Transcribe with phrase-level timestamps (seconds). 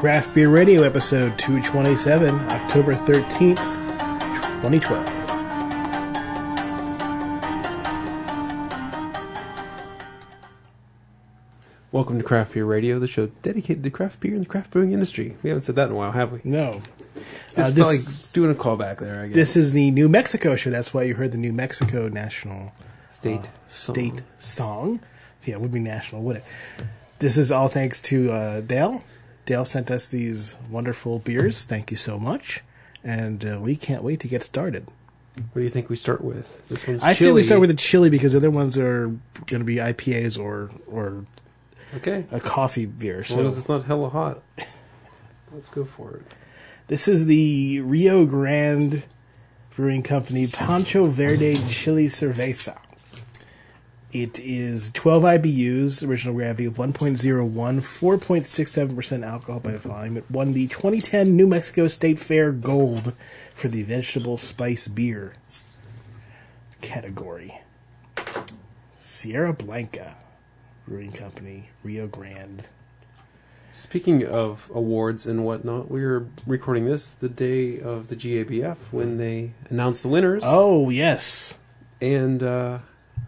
[0.00, 3.58] Craft Beer Radio, episode 227, October 13th,
[4.62, 5.16] 2012.
[11.92, 14.92] Welcome to Craft Beer Radio, the show dedicated to craft beer and the craft brewing
[14.92, 15.36] industry.
[15.42, 16.40] We haven't said that in a while, have we?
[16.44, 16.82] No.
[17.46, 19.34] Just Uh, felt this- like doing a callback there, I guess.
[19.34, 20.70] This is the New Mexico show.
[20.70, 22.72] That's why you heard the New Mexico national
[23.10, 23.94] state uh, song.
[23.96, 25.00] state song.
[25.44, 26.44] Yeah, it would be national, would it?
[27.18, 29.02] This is all thanks to uh, Dale.
[29.50, 31.64] Dale sent us these wonderful beers.
[31.64, 32.62] Thank you so much.
[33.02, 34.86] And uh, we can't wait to get started.
[35.34, 36.64] What do you think we start with?
[36.68, 39.06] This one's I say we start with the chili because the other ones are
[39.46, 41.24] going to be IPAs or or
[41.96, 42.26] Okay.
[42.30, 43.18] a coffee beer.
[43.18, 44.40] As long So as it's not hella hot.
[45.52, 46.22] Let's go for it.
[46.86, 49.02] this is the Rio Grande
[49.74, 52.78] Brewing Company Pancho Verde Chili Cerveza.
[54.12, 57.14] It is 12 IBUs, original gravity of 1.01,
[57.52, 60.16] 4.67% alcohol by volume.
[60.16, 63.14] It won the 2010 New Mexico State Fair Gold
[63.54, 65.34] for the vegetable spice beer
[66.80, 67.60] category.
[68.98, 70.16] Sierra Blanca
[70.88, 72.64] Brewing Company, Rio Grande.
[73.72, 79.18] Speaking of awards and whatnot, we are recording this the day of the GABF when
[79.18, 80.42] they announced the winners.
[80.44, 81.56] Oh, yes.
[82.00, 82.78] and uh,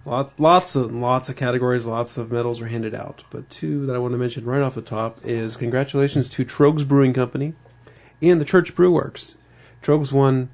[0.05, 3.25] lots, lots of lots of categories, lots of medals were handed out.
[3.31, 6.87] But two that I want to mention right off the top is congratulations to Tröegs
[6.87, 7.55] Brewing Company
[8.21, 9.37] and the Church Brew Works.
[9.83, 10.51] Tröegs won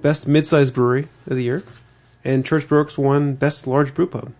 [0.00, 1.62] best mid-sized brewery of the year,
[2.24, 4.32] and Church Brew Works won best large brew pub.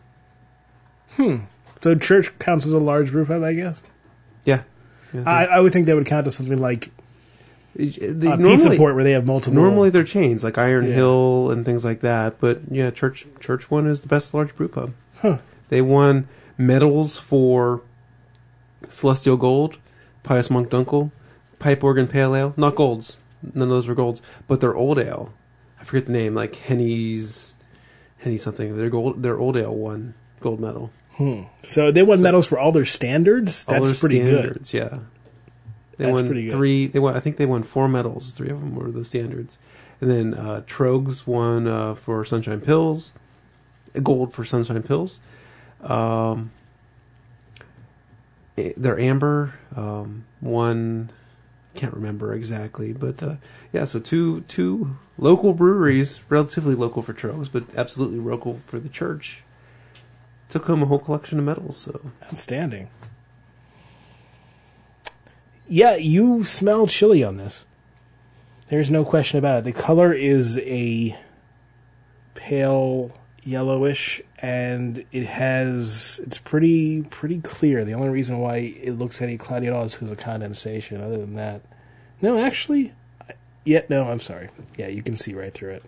[1.17, 1.39] Hmm.
[1.83, 3.83] So church counts as a large brew pub, I guess?
[4.45, 4.63] Yeah,
[5.13, 5.29] yeah.
[5.29, 6.91] I, I would think that would count as something like
[7.75, 9.55] They- uh, normally- Pizza Port, where they have multiple.
[9.55, 10.95] Normally they're chains like Iron Yeah.
[10.95, 14.69] Hill and things like that, but yeah, Church Church one is the best large brew
[14.69, 14.93] pub.
[15.21, 15.39] Huh.
[15.71, 16.29] They won
[16.59, 17.81] medals for
[18.89, 19.79] Celestial Gold,
[20.23, 21.11] Pious Monk Dunkel,
[21.59, 23.19] Pipe Organ Pale Ale, not golds.
[23.55, 25.33] None of those were golds, but their old ale.
[25.81, 27.55] I forget the name, like Henny's
[28.19, 28.77] Henny something.
[28.77, 30.91] Their gold their old ale won gold medal.
[31.17, 31.43] Hmm.
[31.63, 33.67] so they won medals for all their standards.
[33.69, 34.73] All That's their pretty good.
[34.73, 34.99] Yeah.
[35.97, 36.53] They That's won pretty good.
[36.53, 36.87] three.
[36.87, 37.17] They won.
[37.17, 38.33] I think they won four medals.
[38.35, 39.59] Three of them were the standards,
[40.01, 43.13] and then uh, Tröegs won uh, for Sunshine Pils,
[44.03, 45.19] gold for Sunshine Pils.
[45.83, 46.51] Um,
[48.57, 51.11] eh, their Amber um, won.
[51.75, 53.37] Can't remember exactly, but uh,
[53.73, 53.85] yeah.
[53.85, 59.43] So two two local breweries, relatively local for Tröegs, but absolutely local for the church.
[60.51, 61.79] Took home a whole collection of medals.
[61.79, 62.89] So Outstanding.
[65.69, 67.65] Yeah, you smell chili on this.
[68.69, 69.65] There's no question about it.
[69.65, 71.19] The color is a
[72.35, 73.13] pale
[73.43, 77.85] yellowish, and it has it's pretty pretty clear.
[77.85, 81.01] The only reason why it looks any cloudy at all is because of condensation.
[81.01, 81.63] Other than that,
[82.21, 82.93] no, actually,
[83.65, 84.49] yeah, no, I'm sorry.
[84.77, 85.85] Yeah, you can see right through it.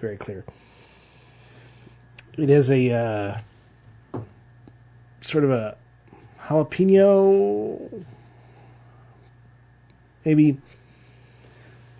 [0.00, 0.44] Very clear.
[2.36, 2.92] It is a
[4.14, 4.20] uh,
[5.20, 5.76] sort of a
[6.50, 8.04] jalapeno,
[10.24, 10.60] maybe, maybe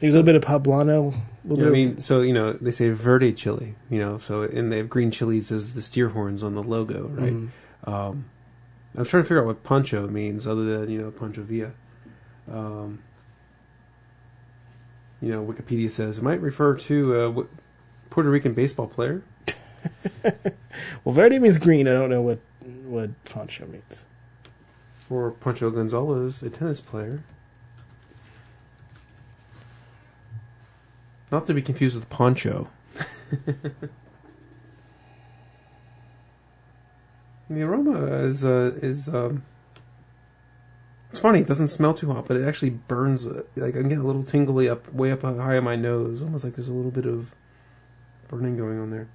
[0.03, 1.15] a little bit of poblano.
[1.45, 4.71] Little Yeah, I mean, so you know, they say verde chili, you know, so and
[4.71, 7.33] they have green chilies as the steer horns on the logo, right?
[7.33, 7.91] Mm-hmm.
[7.91, 8.27] Um,
[8.97, 11.73] I was trying to figure out what poncho means, other than you know Pancho Villa.
[12.51, 13.01] Um,
[15.23, 17.49] you know, Wikipedia says it might refer to a w-
[18.09, 19.23] Puerto Rican baseball player.
[21.05, 21.87] well, verde means green.
[21.87, 22.41] I don't know what
[22.85, 24.05] what poncho means.
[25.11, 27.23] Or Pancho Gonzalez, a tennis player.
[31.33, 32.69] Not to be confused with Poncho.
[37.49, 39.45] the aroma is uh, is um,
[41.11, 41.41] it's funny.
[41.41, 43.27] It doesn't smell too hot, but it actually burns.
[43.27, 46.23] uh, Like I can get a little tingly up, way up high on my nose,
[46.23, 47.35] almost like there's a little bit of
[48.29, 49.09] burning going on there.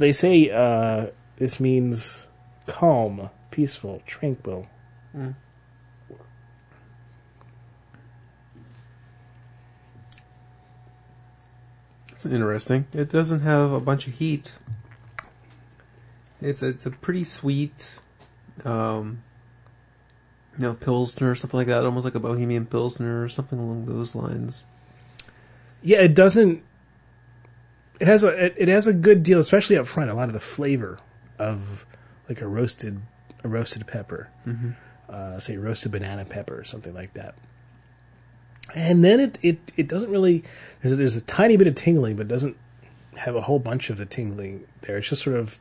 [0.00, 2.26] So they say uh, this means
[2.64, 4.66] calm, peaceful, tranquil.
[5.14, 5.34] Mm.
[12.12, 12.86] It's interesting.
[12.94, 14.54] It doesn't have a bunch of heat.
[16.40, 17.98] It's it's a pretty sweet,
[18.64, 19.22] um,
[20.58, 23.84] you know, pilsner or something like that, almost like a Bohemian pilsner or something along
[23.84, 24.64] those lines.
[25.82, 26.62] Yeah, it doesn't.
[28.00, 30.10] It has a it, it has a good deal, especially up front.
[30.10, 30.98] A lot of the flavor
[31.38, 31.84] of
[32.28, 33.00] like a roasted
[33.44, 34.70] a roasted pepper, Mm-hmm.
[35.08, 37.34] uh, say roasted banana pepper or something like that.
[38.74, 40.44] And then it it, it doesn't really
[40.80, 42.56] there's a, there's a tiny bit of tingling, but doesn't
[43.16, 44.96] have a whole bunch of the tingling there.
[44.98, 45.58] It's just sort of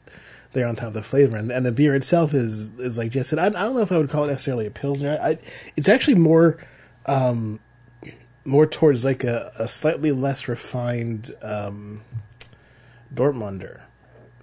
[0.54, 3.30] there on top of the flavor, and, and the beer itself is is like Jess
[3.30, 3.40] said.
[3.40, 5.18] I, I don't know if I would call it necessarily a pilsner.
[5.22, 5.38] I,
[5.76, 6.58] it's actually more
[7.06, 7.60] um,
[8.46, 12.02] more towards like a, a slightly less refined um,
[13.14, 13.82] Dortmunder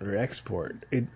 [0.00, 0.84] or export.
[0.90, 1.06] It.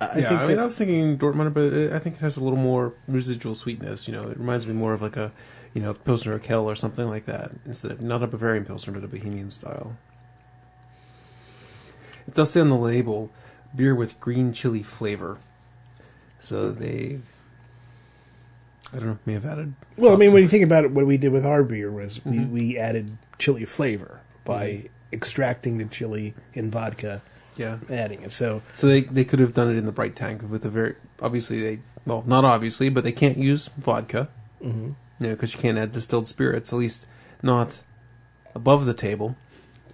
[0.00, 2.36] I yeah, think I mean, I was thinking Dortmunder, but it, I think it has
[2.36, 4.06] a little more residual sweetness.
[4.06, 5.32] You know, it reminds me more of like a,
[5.72, 8.92] you know, Pilsner or Kell or something like that, instead of not a Bavarian Pilsner,
[8.92, 9.96] but a Bohemian style.
[12.26, 13.30] It does say on the label,
[13.74, 15.38] beer with green chili flavor.
[16.40, 17.20] So they,
[18.92, 19.74] I don't know, may have added.
[19.96, 22.18] Well, I mean, when you think about it, what we did with our beer was
[22.18, 22.50] Mhm.
[22.50, 24.88] we, we added chili flavor by Mhm.
[25.16, 27.22] Extracting the chili in vodka,
[27.56, 28.32] yeah, adding it.
[28.32, 30.94] So so they they could have done it in the bright tank with a very
[31.20, 34.28] obviously they well not obviously, but they can't use vodka.
[34.62, 34.94] mhm.
[35.18, 37.06] you know, because you can't add distilled spirits, at least
[37.42, 37.80] not
[38.54, 39.36] above the table.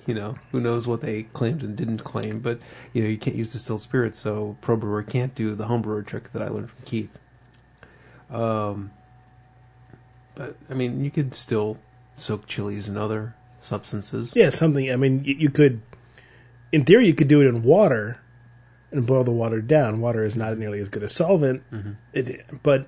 [0.04, 2.58] You know, who knows what they claimed and didn't claim, but
[2.92, 6.02] you know, you can't use distilled spirits, so pro brewer can't do the home brewer
[6.02, 7.20] trick that I learned from Keith.
[8.28, 8.90] Um,
[10.34, 11.78] but I mean, you could still
[12.16, 14.34] soak chilies and other substances.
[14.36, 14.90] yeah, something.
[14.90, 15.80] I mean, you, you could,
[16.72, 18.18] in theory, you could do it in water
[18.90, 20.00] and boil the water down.
[20.00, 21.96] Water is not nearly as good a solvent, Mhm.
[22.12, 22.86] it, but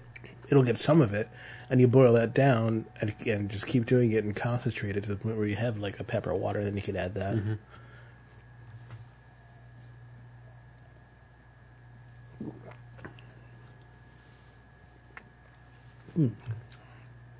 [0.48, 1.28] it'll get some of it,
[1.70, 5.08] and you boil that down and, and just keep doing it and concentrate it to
[5.08, 6.62] the point where you have like a pepper water.
[6.62, 7.36] Then you can add that.
[7.36, 7.58] Mhm.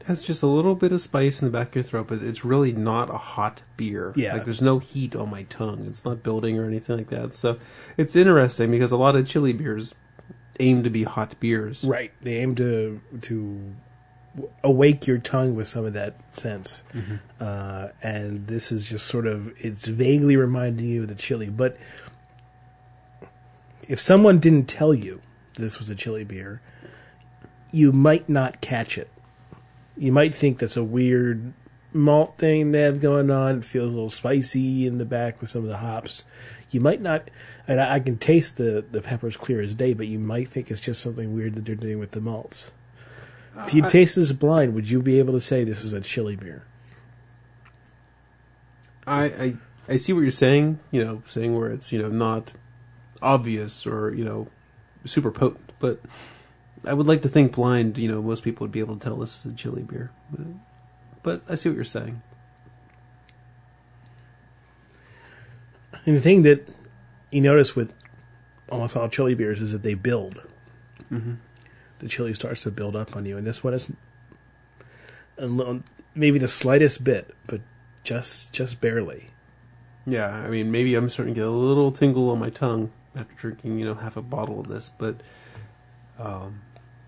[0.07, 2.45] Has just a little bit of spice in the back of your throat, but it's
[2.45, 4.13] really not a hot beer.
[4.17, 4.35] Yeah.
[4.35, 5.87] Like there's no heat on my tongue.
[5.87, 7.35] It's not building or anything like that.
[7.35, 7.59] So
[7.97, 9.95] it's interesting because a lot of chili beers
[10.61, 11.85] aim to be hot beers.
[11.85, 12.13] Right.
[12.23, 13.75] They aim to to
[14.63, 16.83] awake your tongue with some of that sense,
[17.41, 21.49] uh, and this is just sort of it's vaguely reminding you of the chili.
[21.49, 21.77] But
[23.89, 25.21] if someone didn't tell you
[25.55, 26.61] this was a chili beer,
[27.71, 29.09] you might not catch it.
[29.97, 31.53] You might think that's a weird
[31.93, 33.59] malt thing they have going on.
[33.59, 36.25] It feels a little spicy in the back with some of the hops.
[36.71, 37.31] You might not,
[37.69, 40.71] and I, I can taste the, the peppers clear as day, but you might think
[40.71, 42.73] it's just something weird that they're doing with the malts.
[43.59, 45.93] If you uh, I- taste this blind, would you be able to say this is
[45.93, 46.65] a chili beer?
[49.07, 49.57] I, I
[49.87, 50.81] I see what you're saying.
[50.91, 52.53] You know, saying where it's you know not
[53.23, 54.49] obvious or you know
[55.05, 56.01] super potent, but
[56.87, 57.99] I would like to think blind.
[57.99, 60.11] You know, most people would be able to tell this is a chili beer.
[60.31, 60.47] But,
[61.23, 62.23] but I see what you're saying.
[66.07, 66.69] And the thing that
[67.31, 67.93] you notice with
[68.71, 70.43] almost all chili beers is that they build.
[71.11, 71.35] Mm-hmm.
[72.01, 73.91] The chili starts to build up on you, and this one is
[75.39, 75.83] little,
[76.15, 77.61] maybe the slightest bit, but
[78.03, 79.31] just just barely.
[80.07, 83.35] Yeah, I mean, maybe I'm starting to get a little tingle on my tongue after
[83.35, 85.21] drinking, you know, half a bottle of this, but
[86.19, 86.61] um,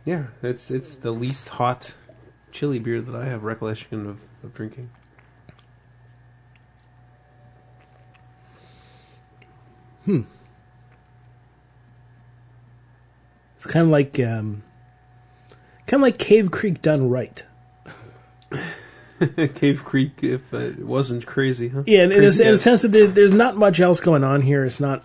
[0.06, 1.94] yeah, it's it's the least hot
[2.52, 4.88] chili beer that I have recollection of, of drinking.
[10.04, 10.22] Hmm.
[13.56, 14.62] It's kind of like um,
[15.88, 17.44] kind of like Cave Creek done right.
[19.56, 21.82] Cave Creek, if it wasn't crazy, huh?
[21.84, 24.42] Yeah, in, in, the, in the sense that there's there's not much else going on
[24.42, 24.62] here.
[24.62, 25.04] It's not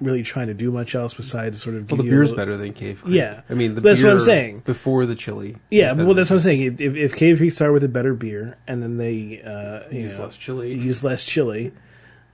[0.00, 1.90] really trying to do much else besides sort of.
[1.90, 3.14] Well, the beer's little- better than Cave Creek.
[3.14, 3.42] Yeah.
[3.50, 4.60] I mean, the That's what I'm saying.
[4.60, 6.78] Before the chili, Yeah, well, that's what I'm saying.
[6.80, 10.24] If, if Cave Creek started with a better beer and then they uh, Use know,
[10.24, 10.72] less chili.
[10.72, 11.72] use less chili,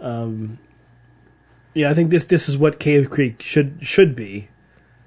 [0.00, 0.58] um,
[1.75, 4.49] yeah, I think this this is what Cave Creek should should be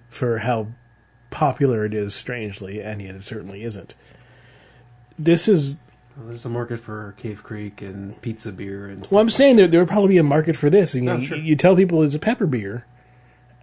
[0.10, 0.68] for how
[1.30, 2.14] popular it is.
[2.14, 3.96] Strangely, and yet it certainly isn't.
[5.18, 5.78] This is
[6.26, 9.80] there's a market for Cave Creek and pizza beer and well, I'm saying there there
[9.80, 10.94] would probably be a market for this.
[10.94, 11.38] And you, Oh, know, sure.
[11.38, 12.86] you, you tell people it's a pepper beer,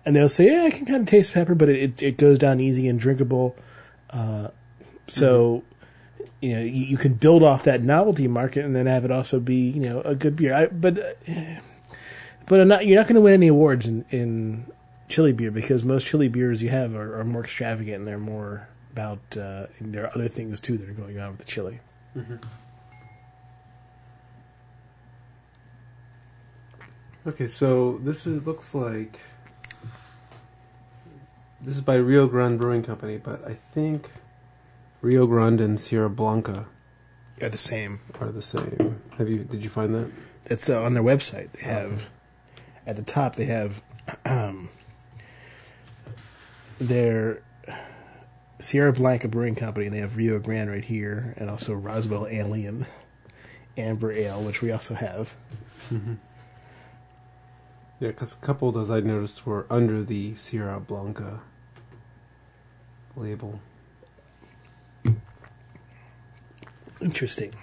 [0.04, 2.38] and they'll say, "Yeah, I can kind of taste pepper, but it it, it goes
[2.38, 3.56] down easy and drinkable."
[4.10, 4.48] Uh,
[5.08, 5.62] so,
[6.40, 9.40] you know, you, you can build off that novelty market and then have it also
[9.40, 10.54] be you know a good beer.
[10.54, 11.60] I, but uh,
[12.46, 14.66] but I'm not, you're not going to win any awards in, in
[15.08, 18.68] chili beer because most chili beers you have are, are more extravagant and they're more
[18.92, 21.80] about uh, and there are other things too that are going on with the chili.
[27.26, 29.18] Okay, so this is looks like
[31.60, 34.12] this is by Rio Grande Brewing Company, but I think
[35.02, 36.66] Rio Grande and Sierra Blanca
[37.42, 38.00] Are the same.
[38.20, 39.02] are the same.
[39.18, 39.38] Have you?
[39.44, 40.10] Did you find that?
[40.44, 41.50] It's uh, on their website.
[41.52, 42.08] They have
[42.86, 43.34] at the top.
[43.34, 43.82] They have
[44.24, 44.68] um,
[46.78, 47.42] their
[48.60, 52.86] Sierra Blanca Brewing Company, and they have Rio Grande right here, and also Roswell Alien
[53.76, 55.34] Amber Ale, which we also have.
[57.98, 61.40] Yeah, because a couple of those I noticed were under the Sierra Blanca
[63.16, 63.60] label.
[67.00, 67.54] Interesting.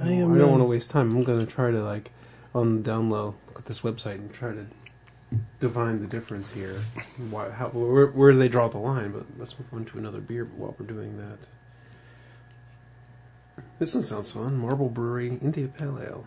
[0.00, 0.38] I, I am.
[0.38, 1.14] don't uh, want to waste time.
[1.14, 2.10] I'm going to try to like
[2.54, 4.66] on the down low look at this website and try to
[5.60, 6.80] divine the difference here.
[7.30, 7.50] Why?
[7.50, 7.68] How?
[7.68, 9.12] Where, where do they draw the line?
[9.12, 11.48] But let's move on to another beer while we're doing that.
[13.78, 14.56] This one sounds fun.
[14.56, 16.26] Marble Brewery India Pale Ale.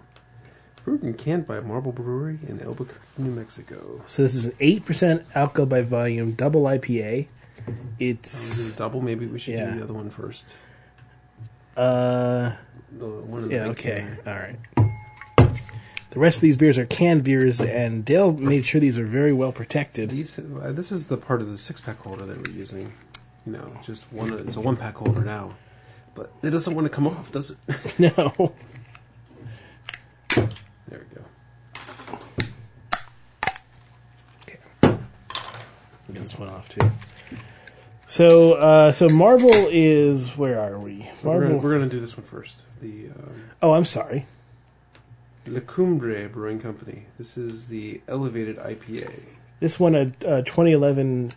[0.83, 4.01] Brewed and canned by Marble Brewery in Albuquerque, New Mexico.
[4.07, 7.27] So this is an eight percent alcohol by volume double IPA.
[7.99, 9.01] It's it double?
[9.01, 9.71] Maybe we should Yeah.
[9.71, 10.55] do the other one first.
[11.75, 12.55] uh
[12.97, 14.57] The one in the yeah okay all right.
[16.19, 19.31] The rest of these beers are canned beers, and Dale made sure these are very
[19.31, 20.09] well protected.
[20.09, 22.91] These, uh, this is the part of the six pack holder that we're using.
[23.45, 24.33] You know, just one.
[24.33, 25.55] It's a one pack holder now,
[26.15, 27.57] but it doesn't want to come off, does it?
[28.17, 28.53] No,
[30.89, 31.23] there we go.
[34.41, 34.59] Okay,
[36.09, 36.91] this one off too.
[38.07, 41.09] So, uh, so Marble is where are we?
[41.23, 42.63] We're gonna, we're gonna do this one first.
[42.81, 44.25] The um, oh, I'm sorry.
[45.49, 47.05] La Cumbre Brewing Company.
[47.17, 49.11] This is the elevated IPA.
[49.59, 51.31] This one a, a 2011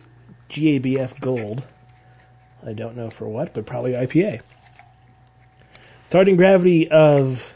[0.49, 1.63] GABF Gold.
[2.65, 4.41] I don't know for what, but probably IPA.
[6.05, 7.55] Starting gravity of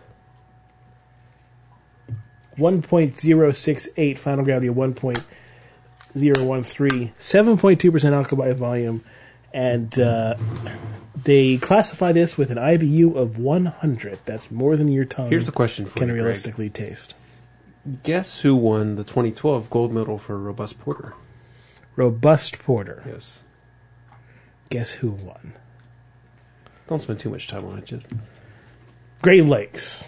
[2.57, 5.11] 1.068, final gravity of 1.013,
[6.15, 9.03] 7.2% alcohol by volume,
[9.53, 10.35] and uh,
[11.27, 14.19] they classify this with an IBU of 100.
[14.23, 16.23] That's more than your tongue Here's a question for can you, Greg.
[16.23, 17.15] realistically taste.
[18.03, 21.13] Guess who won the 2012 gold medal for robust porter?
[21.97, 23.03] Robust porter.
[23.05, 23.43] Yes.
[24.69, 25.51] Guess who won?
[26.87, 27.85] Don't spend too much time on it.
[27.85, 28.05] Just
[29.21, 30.05] Great Lakes.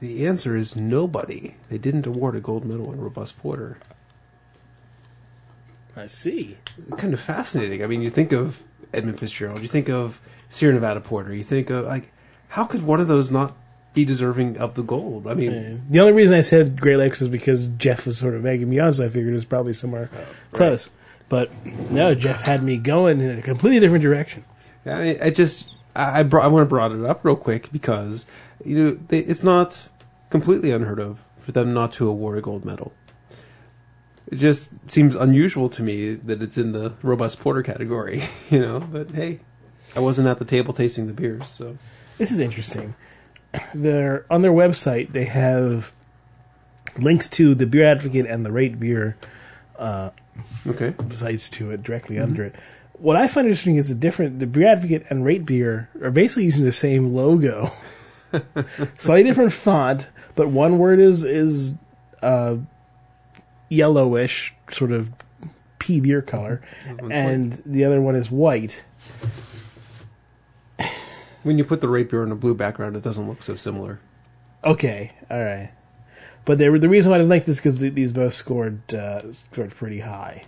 [0.00, 1.54] the answer is nobody.
[1.68, 3.78] They didn't award a gold medal in robust porter.
[5.96, 6.58] I see.
[6.96, 7.84] kind of fascinating.
[7.84, 11.70] I mean, you think of Edmund Fitzgerald, you think of Sierra Nevada Porter, you think
[11.70, 12.12] of like,
[12.48, 13.56] how could one of those not
[13.94, 15.26] be deserving of the gold?
[15.26, 18.44] I mean, The only reason I said Great Lakes is because Jeff was sort of
[18.44, 20.90] egging me on, so I figured it was probably somewhere oh, close.
[21.28, 21.50] But
[21.90, 24.44] no, Jeff had me going in a completely different direction.
[24.84, 27.70] I, mean, I just I I, brought, I want to brought it up real quick
[27.70, 28.26] because
[28.64, 29.88] you know they, it's not
[30.30, 32.92] completely unheard of for them not to award a gold medal.
[34.26, 38.80] It just seems unusual to me that it's in the robust porter category, you know.
[38.80, 39.40] But hey,
[39.96, 41.76] I wasn't at the table tasting the beers, so
[42.18, 42.94] This is interesting.
[43.74, 45.10] They're on their website.
[45.12, 45.92] They have
[46.98, 49.16] links to the Beer Advocate and the Rate Beer
[49.78, 50.10] Uh,
[50.66, 50.94] okay.
[51.10, 52.54] sites to it directly under it.
[52.98, 54.38] What I find interesting is the different.
[54.40, 57.72] The Beer Advocate and Rate Beer are basically using the same logo,
[58.98, 61.78] slightly different font, but one word is is
[62.22, 62.56] uh,
[63.70, 65.10] yellowish, sort of
[65.78, 66.60] pea beer color,
[67.10, 68.84] and the other one is white.
[71.42, 74.00] When you put the Rate Beer on a blue background, it doesn't look so similar.
[74.64, 75.72] Okay, all right.
[76.44, 79.32] But they were, the reason why I didn't like this because these both scored uh,
[79.32, 80.44] scored pretty high.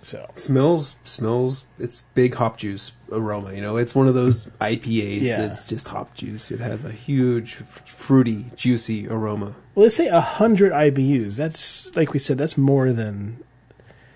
[0.00, 5.22] So smells smells it's big hop juice aroma you know it's one of those ipas
[5.22, 5.38] Yeah.
[5.38, 10.06] that's just hop juice it has a huge f- fruity juicy aroma Well, let's say
[10.08, 11.36] hundred IBUs.
[11.36, 12.38] That's like we said.
[12.38, 13.42] That's more than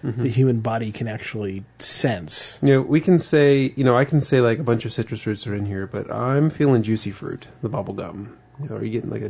[0.02, 2.58] the human body can actually sense.
[2.60, 5.22] you know we can say you know i can say like a bunch of citrus
[5.22, 8.84] fruits are in here but i'm feeling juicy fruit the bubble gum you know are
[8.84, 9.28] you getting like a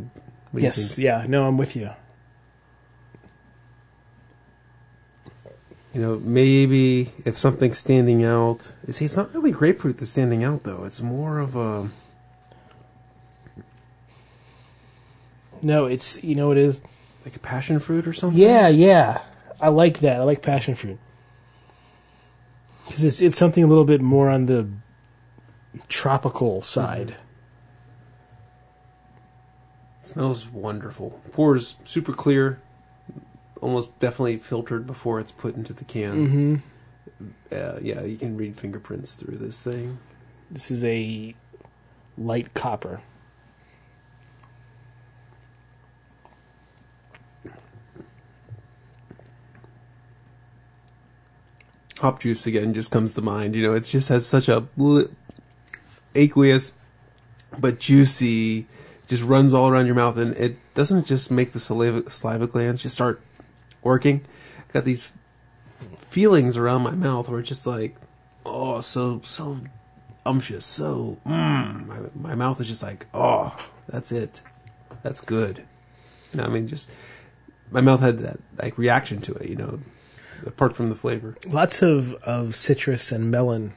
[0.50, 0.97] what do you yes.
[0.97, 1.05] think?
[1.05, 1.25] Yeah.
[1.29, 1.91] No, I'm with you.
[5.95, 10.62] you know maybe if something's standing out see it's not really grapefruit that's standing out
[10.62, 11.91] though it's more of a
[15.64, 16.81] No, it's you know it is.
[17.25, 19.21] like a passion fruit or something Yeah, yeah.
[19.62, 20.21] I like that.
[20.21, 20.99] I like passion fruit
[22.87, 24.69] because it's it's something a little bit more on the
[25.88, 27.16] tropical side.
[30.00, 31.21] It smells wonderful.
[31.31, 32.61] Pours super clear,
[33.61, 36.26] almost definitely filtered before it's put into the can.
[36.26, 36.57] Mm-hmm.
[37.52, 39.99] Uh, yeah, you can read fingerprints through this thing.
[40.50, 41.35] This is a
[42.19, 43.00] light copper.
[52.02, 53.54] Hop juice again just comes to mind.
[53.54, 54.68] You know, it just has such a
[56.14, 56.73] aqueous
[57.59, 58.66] but juicy,
[59.09, 62.82] just runs all around your mouth, and it doesn't just make the saliva, saliva glands
[62.82, 63.21] just start
[63.82, 64.25] working.
[64.73, 65.12] got these
[65.97, 67.97] feelings around my mouth where it's just like,
[68.44, 69.61] oh, so so
[70.25, 71.87] umptious, so mm.
[71.87, 73.56] My, my mouth is just like, oh,
[73.88, 74.42] that's it,
[75.02, 75.64] that's good.
[76.32, 76.90] You know, I mean, just
[77.71, 79.49] my mouth had that like reaction to it.
[79.49, 79.80] You know,
[80.46, 81.34] apart from the flavor.
[81.46, 83.75] Lots of, of citrus and melon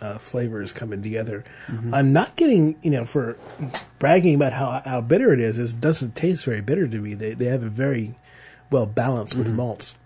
[0.00, 1.44] uh, flavors coming together.
[1.66, 1.92] Mm-hmm.
[1.94, 3.36] I'm not getting, you know, for
[3.98, 7.14] bragging about how, how bitter it is, it doesn't taste very bitter to me.
[7.14, 8.14] They, they have a very
[8.70, 9.56] well balanced with Mm-hmm.
[9.56, 9.96] malts.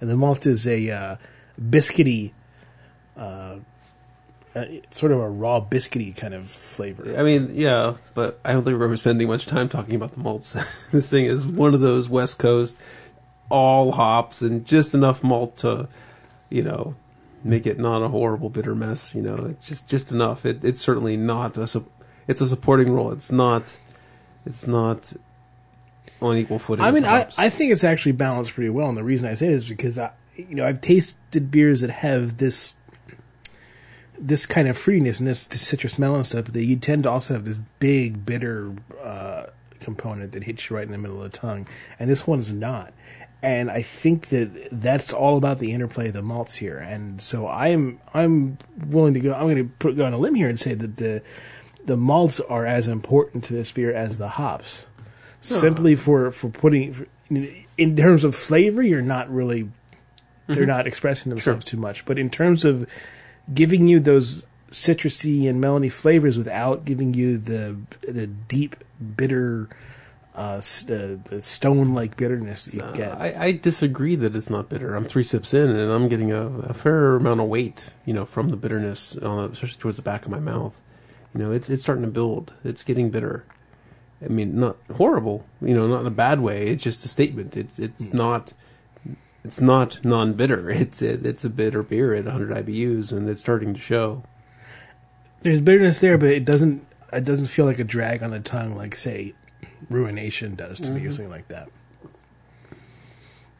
[0.00, 1.16] And the malt is a uh,
[1.60, 2.32] biscuity,
[3.16, 3.56] uh,
[4.54, 7.18] uh, sort of a raw biscuity kind of flavor.
[7.18, 10.20] I mean, yeah, but I don't think we're ever spending much time talking about the
[10.20, 10.56] malts.
[10.92, 12.76] this thing is one of those West Coast
[13.50, 15.88] all hops and just enough malt to,
[16.50, 16.94] you know,
[17.42, 19.14] make it not a horrible bitter mess.
[19.14, 20.44] You know, it's just just enough.
[20.46, 21.84] It, it's certainly not a.
[22.26, 23.12] It's a supporting role.
[23.12, 23.76] It's not.
[24.46, 25.12] It's not
[26.20, 26.84] on equal footing.
[26.84, 27.28] I mean, I.
[27.36, 29.98] I think it's actually balanced pretty well, and the reason I say it is because
[29.98, 32.76] I, you know, I've tasted beers that have this
[34.18, 37.10] this kind of fruitiness and this, this citrus melon stuff, but they, you tend to
[37.10, 38.72] also have this big bitter
[39.02, 39.46] uh,
[39.80, 41.66] component that hits you right in the middle of the tongue,
[41.98, 42.92] and this one is not.
[43.44, 47.46] And I think that that's all about the interplay of the malts here, and so
[47.46, 49.34] I'm I'm willing to go.
[49.34, 51.22] I'm going to put, go on a limb here and say that the
[51.84, 54.86] the malts are as important to this beer as the hops.
[55.42, 57.06] Simply for for putting for,
[57.76, 59.70] in terms of flavor you're not really
[60.46, 60.66] they're mm-hmm.
[60.66, 62.06] not expressing themselves too much.
[62.06, 62.88] But in terms of
[63.52, 67.76] giving you those citrusy and melony flavors without giving you the
[68.08, 68.76] the deep
[69.16, 69.68] bitter
[70.36, 74.50] uh s- the, the stone like bitterness that you get I, I disagree that it's
[74.50, 74.94] not bitter.
[74.96, 78.24] I'm three sips in, and I'm getting a, a fair amount of weight, you know,
[78.26, 80.80] from the bitterness, on the, especially towards the back of my mouth.
[81.34, 82.52] You know, it's it's starting to build.
[82.64, 83.44] It's getting bitter.
[84.24, 86.66] I mean, not horrible, you know, not in a bad way.
[86.68, 87.56] It's just a statement.
[87.56, 88.52] It's it's not
[89.44, 90.70] it's not non-bitter.
[90.82, 94.22] It's it, it's a bitter beer at 100 IBUs, and it's starting to show.
[95.42, 98.74] there's bitterness there but it doesn't it doesn't feel like a drag on the tongue
[98.74, 99.34] like say
[99.90, 101.68] ruination does to me or something like that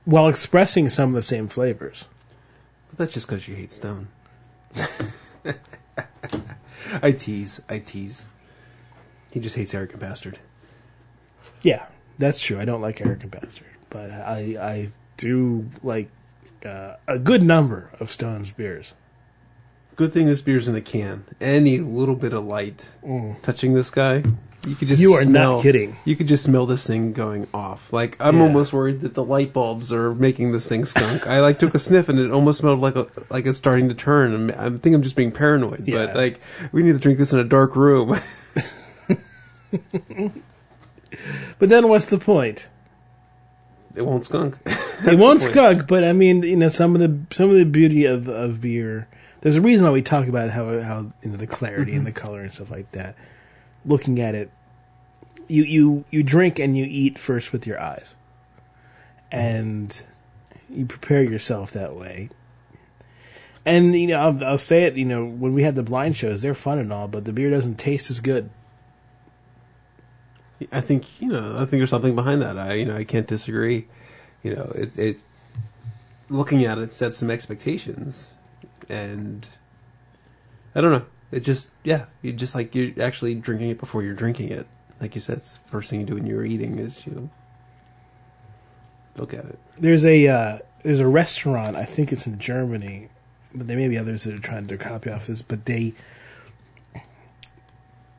[0.04, 2.04] while expressing some of the same flavors
[2.90, 4.08] But that's just because you hate Stone.
[7.02, 7.62] I tease.
[7.68, 8.26] I tease.
[9.30, 10.38] He just hates arrogant bastard.
[11.62, 11.86] Yeah,
[12.18, 12.60] that's true.
[12.60, 16.08] I don't like Arrogant Bastard, but I I do like
[16.64, 18.92] uh, a good number of Stone's beers.
[19.96, 21.24] Good thing this beer's in a can.
[21.40, 22.88] Any little bit of light
[23.42, 24.24] touching this guy,
[24.66, 25.96] you could just You are not smell- kidding.
[26.04, 27.92] You could just smell this thing going off.
[27.92, 28.42] Like I'm Yeah.
[28.42, 31.26] almost worried that the light bulbs are making this thing skunk.
[31.26, 33.94] I like took a sniff and it almost smelled like a like it's starting to
[33.94, 34.50] turn.
[34.50, 35.86] I think I'm just being paranoid.
[35.86, 36.06] Yeah.
[36.06, 36.40] But like
[36.72, 38.18] we need to drink this in a dark room.
[41.60, 42.68] But then what's the point?
[43.94, 44.56] it won't skunk.
[44.66, 48.04] it won't skunk, but I mean, you know, some of the some of the beauty
[48.04, 49.08] of of beer.
[49.40, 52.10] There's a reason why we talk about how how you know the clarity and the
[52.10, 52.26] mm-hmm.
[52.26, 53.14] color and stuff like that.
[53.84, 54.50] Looking at it,
[55.48, 58.14] you you you drink and you eat first with your eyes,
[59.30, 60.02] and
[60.70, 62.30] you prepare yourself that way.
[63.66, 64.96] And you know, I'll, I'll say it.
[64.96, 67.50] You know, when we had the blind shows, they're fun and all, but the beer
[67.50, 68.50] doesn't taste as good.
[70.70, 71.54] I think you know.
[71.56, 72.58] I think there's something behind that.
[72.58, 73.86] I you know I can't disagree.
[74.42, 75.20] You know, it it
[76.28, 78.34] looking at it sets some expectations,
[78.88, 79.46] and
[80.74, 81.06] I don't know.
[81.34, 84.68] It just yeah, you just like you're actually drinking it before you're drinking it.
[85.00, 87.28] Like you said, it's the first thing you do when you're eating is you
[89.16, 89.58] look at it.
[89.76, 91.74] There's a uh, there's a restaurant.
[91.74, 93.08] I think it's in Germany,
[93.52, 95.42] but there may be others that are trying to copy off this.
[95.42, 95.94] But they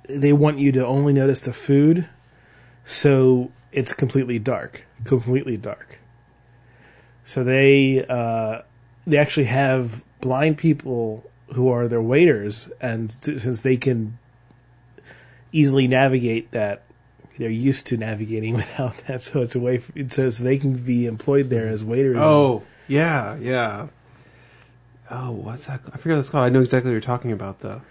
[0.09, 2.09] they want you to only notice the food,
[2.83, 5.99] so it's completely dark, completely dark.
[7.23, 8.63] So they uh,
[9.07, 14.17] they actually have blind people who are their waiters, and t- since they can
[15.51, 16.83] easily navigate that
[17.37, 19.77] they're used to navigating without that, so it's a way.
[19.77, 22.17] For, it says they can be employed there as waiters.
[22.19, 23.87] Oh yeah, yeah.
[25.09, 25.81] Oh, what's that?
[25.93, 26.45] I forget what it's called.
[26.45, 27.81] I know exactly what you're talking about though.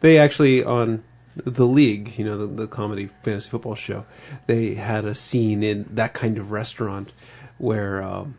[0.00, 1.02] They actually on
[1.34, 4.04] the league, you know, the, the comedy fantasy football show,
[4.46, 7.14] they had a scene in that kind of restaurant
[7.58, 8.36] where um,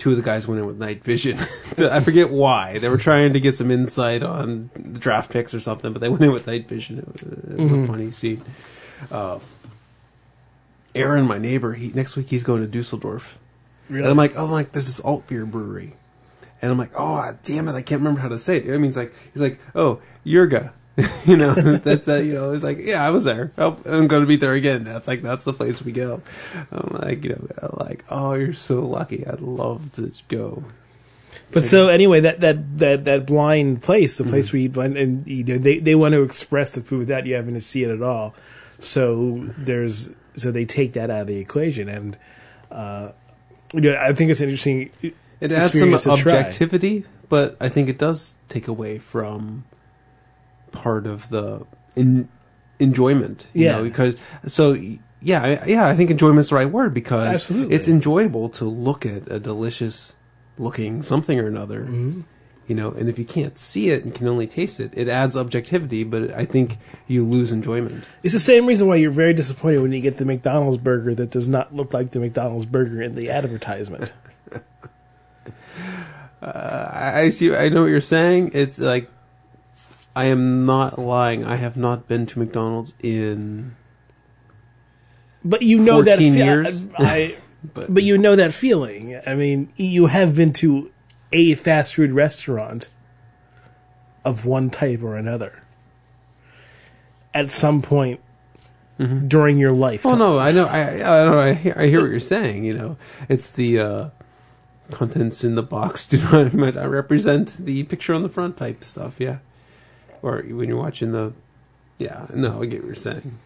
[0.00, 1.38] two of the guys went in with night vision.
[1.76, 2.78] So I forget why.
[2.78, 6.08] They were trying to get some insight on the draft picks or something, but they
[6.08, 6.98] went in with night vision.
[6.98, 8.42] It was, it was a funny scene.
[9.08, 9.38] Uh,
[10.96, 13.38] Aaron, my neighbor, he next week he's going to Dusseldorf.
[13.88, 14.02] really?
[14.02, 15.94] And I'm like, oh, I'm like, there's this alt beer brewery.
[16.60, 18.64] And I'm like, oh, damn it, I can't remember how to say it.
[18.74, 20.70] I mean, it's like, he's like, oh, Uerige.
[21.24, 23.52] you know, that's that, you know, it's like, yeah, I was there.
[23.56, 24.84] Oh, I'm going to be there again.
[24.84, 26.22] That's like, that's the place we go.
[26.70, 29.26] I'm like, you know, like, oh, you're so lucky.
[29.26, 30.64] I'd love to go.
[31.52, 35.26] But so anyway, that that that that blind place, the place where you blind, and
[35.26, 37.90] you know, they they want to express the food without you having to see it
[37.90, 38.34] at all.
[38.78, 42.16] So there's so they take that out of the equation, and
[42.70, 43.10] uh,
[43.72, 44.90] you know, I think it's interesting.
[45.40, 46.12] It adds some to try.
[46.12, 49.64] objectivity, but I think it does take away from
[50.72, 52.28] part of the in,
[52.78, 53.46] enjoyment.
[53.52, 53.76] You Yeah.
[53.76, 54.72] know, because so
[55.22, 57.74] yeah, yeah, I think enjoyment's the right word because Absolutely.
[57.76, 60.14] it's enjoyable to look at a delicious
[60.58, 61.82] looking something or another.
[61.82, 62.20] Mm-hmm.
[62.66, 65.36] You know, and if you can't see it and can only taste it, it adds
[65.36, 66.78] objectivity, but I think
[67.08, 68.06] you lose enjoyment.
[68.22, 71.30] It's the same reason why you're very disappointed when you get the McDonald's burger that
[71.30, 74.12] does not look like the McDonald's burger in the advertisement.
[76.42, 77.54] Uh, I I see.
[77.54, 78.52] I know what you're saying.
[78.54, 79.10] It's like
[80.14, 81.44] I am not lying.
[81.44, 83.76] I have not been to McDonald's in,
[85.44, 86.86] But you know that 14 fe- years?
[86.96, 87.36] I,
[87.74, 89.20] but, but you know that feeling.
[89.26, 90.90] I mean, you have been to
[91.32, 92.88] a fast food restaurant
[94.24, 95.62] of one type or another
[97.32, 98.20] at some point
[99.28, 100.04] during your life.
[100.04, 100.66] oh no, I know.
[100.66, 101.40] I I know.
[101.40, 102.64] I hear, I hear what you're saying.
[102.64, 102.96] You know,
[103.30, 104.08] it's the uh,
[104.90, 109.14] contents in the box do not represent the picture on the front type stuff.
[109.18, 109.38] Yeah,
[110.22, 111.32] or when you're watching the,
[111.98, 112.26] yeah.
[112.34, 113.38] No, I get what you're saying.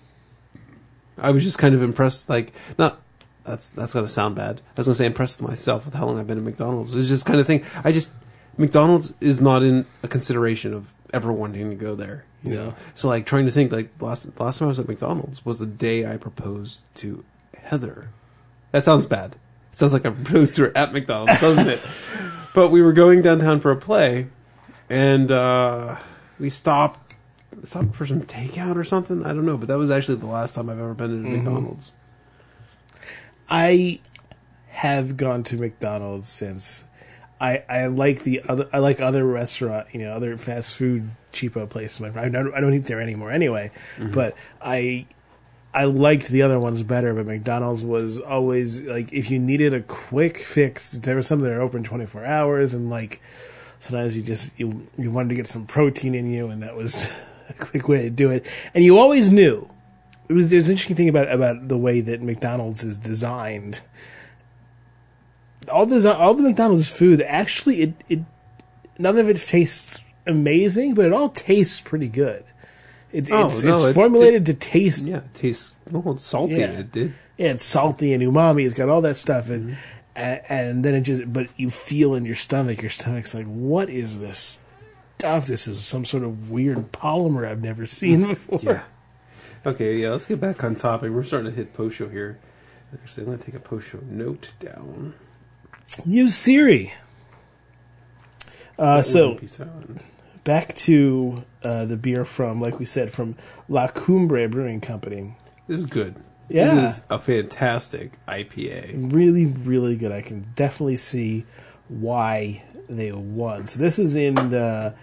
[1.18, 2.28] I was just kind of impressed.
[2.28, 3.00] Like not.
[3.44, 4.60] That's that's gonna sound bad.
[4.76, 6.94] I was gonna say impressed with myself with how long I've been at McDonald's.
[6.94, 7.62] It was just kind of thing.
[7.84, 8.10] I just
[8.56, 12.24] McDonald's is not in a consideration of ever wanting to go there.
[12.42, 12.72] You know, Yeah.
[12.94, 15.66] so like trying to think like last last time I was at McDonald's was the
[15.66, 17.22] day I proposed to
[17.64, 18.08] Heather.
[18.72, 19.36] That sounds bad.
[19.72, 21.80] It sounds like I proposed to her at McDonald's, doesn't it?
[22.54, 24.28] but we were going downtown for a play,
[24.88, 25.96] and uh,
[26.38, 27.14] we stopped
[27.64, 29.24] stopped for some takeout or something.
[29.24, 31.36] I don't know, but that was actually the last time I've ever been to mm-hmm.
[31.36, 31.92] McDonald's.
[33.48, 34.00] I
[34.68, 36.84] have gone to McDonald's since.
[37.40, 41.68] I, I like the other I like other restaurant you know other fast food cheapo
[41.68, 42.00] places.
[42.00, 43.70] I don't, I don't eat there anymore anyway.
[43.96, 44.12] Mm-hmm.
[44.12, 45.06] But I
[45.74, 47.12] I liked the other ones better.
[47.12, 51.60] But McDonald's was always like if you needed a quick fix, there was something that
[51.60, 53.20] open twenty four hours, and like
[53.84, 57.10] sometimes you just you you wanted to get some protein in you, and that was
[57.48, 58.46] a quick way to do it.
[58.74, 59.68] And you always knew
[60.28, 63.80] it was there's an interesting thing about about the way that McDonald's is designed.
[65.70, 68.20] All the all the McDonald's food actually it it
[68.98, 72.44] none of it tastes amazing, but it all tastes pretty good.
[73.12, 76.56] It, Oh, it's no, it's it- formulated to taste Yeah, it tastes oh, it's salty.
[76.56, 76.70] Yeah.
[76.80, 77.14] It did.
[77.38, 78.66] yeah, it's salty and umami.
[78.66, 79.80] It's got all that stuff, and Mm-hmm.
[80.14, 81.32] And, and then it just.
[81.32, 82.82] But you feel in your stomach.
[82.82, 84.60] Your stomach's like, what is this
[85.18, 85.46] stuff?
[85.46, 88.60] This is some sort of weird polymer I've never seen before.
[88.62, 88.82] Yeah.
[89.66, 91.10] Okay, yeah, let's get back on topic.
[91.10, 92.38] We're starting to hit post show here.
[92.92, 95.14] Actually, I'm going to take a post show note down.
[96.04, 96.92] Use Siri.
[98.78, 99.38] Uh, so
[100.44, 103.36] back to uh, the beer from, like we said, from
[103.68, 105.36] La Cumbre Brewing Company.
[105.66, 106.16] This is good.
[106.48, 106.74] Yeah.
[106.74, 109.12] This is a fantastic IPA.
[109.12, 110.12] Really, really good.
[110.12, 111.44] I can definitely see
[111.88, 113.66] why they won.
[113.66, 114.94] So this is in the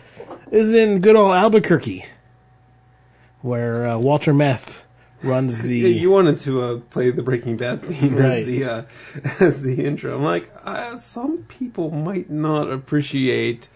[0.49, 2.06] this is in good old Albuquerque,
[3.41, 4.84] where uh, Walter Meth
[5.23, 5.77] runs the.
[5.80, 8.25] Yeah, you wanted to uh, play the Breaking Bad theme Right.
[8.39, 8.84] as the uh,
[9.39, 10.15] as the intro.
[10.15, 13.67] I'm like, uh, some people might not appreciate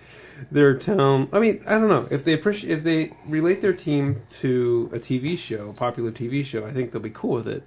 [0.52, 1.30] their town.
[1.32, 5.00] I mean, I don't know if they appreciate if they relate their team to a
[5.00, 6.66] TV show, a popular TV show.
[6.66, 7.64] I think they'll be cool with it.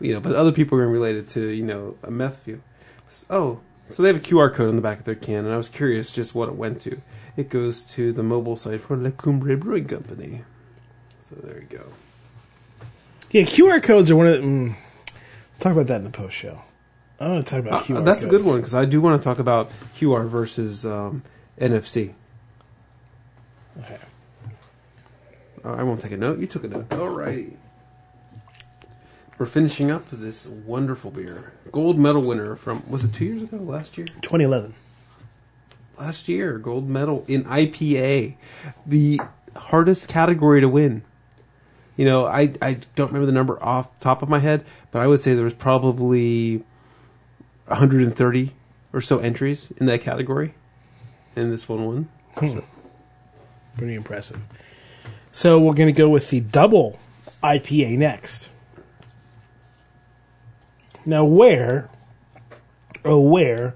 [0.00, 2.44] You know, but other people are going to relate it to you know a meth
[2.44, 2.62] view.
[3.30, 5.56] Oh, so they have a QR code on the back of their can, and I
[5.56, 7.00] was curious just what it went to.
[7.36, 10.42] It goes to the mobile site for La Cumbre Brewing Company.
[11.20, 11.84] So there you go.
[13.30, 14.46] yeah, QR codes are one of the.
[14.46, 14.74] Mm,
[15.58, 16.60] talk about that in the post show.
[17.20, 18.04] I want to talk about Uh, QR.
[18.04, 21.22] that's a good one because I do want to talk about QR versus um,
[21.58, 22.14] NFC.
[23.80, 23.98] Okay.
[25.64, 26.38] Uh, I won't take a note.
[26.38, 26.88] You took a note.
[26.90, 27.56] Alrighty.
[29.38, 31.52] We're finishing up this wonderful beer.
[31.72, 33.56] Gold medal winner from, was it two years ago?
[33.56, 34.06] Last year?
[34.06, 34.74] 2011.
[35.98, 36.58] Last year.
[36.58, 38.36] Gold medal in IPA.
[38.86, 39.20] The
[39.56, 41.02] hardest category to win.
[41.96, 45.02] You know, I, I don't remember the number off the top of my head, but
[45.02, 46.62] I would say there was probably
[47.66, 48.52] 130
[48.92, 50.54] or so entries in that category.
[51.36, 52.08] And this one won.
[52.36, 52.58] Hmm.
[53.76, 54.40] Pretty impressive.
[55.32, 56.98] So we're going to go with the double
[57.42, 58.48] IPA next.
[61.04, 61.90] Now, where,
[63.04, 63.74] oh, where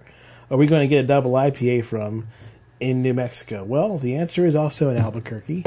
[0.50, 2.28] are we going to get a double IPA from
[2.80, 3.64] in New Mexico?
[3.64, 5.64] Well, the answer is also in Albuquerque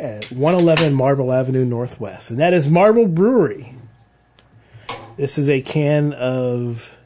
[0.00, 3.74] at 111 Marble Avenue Northwest, and that is Marble Brewery.
[5.16, 6.96] This is a can of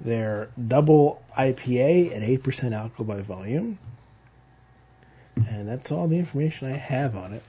[0.00, 3.78] their double IPA at 8% alcohol by volume.
[5.48, 7.42] And that's all the information I have on it.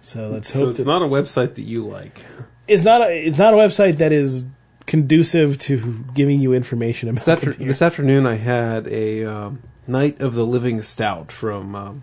[0.00, 0.62] So let's hope.
[0.62, 2.20] So it's not a website that you like.
[2.68, 4.46] it's not a, it's not a website that is
[4.86, 10.20] conducive to giving you information about This, after, this afternoon, I had a um, Night
[10.20, 12.02] of the Living Stout from um,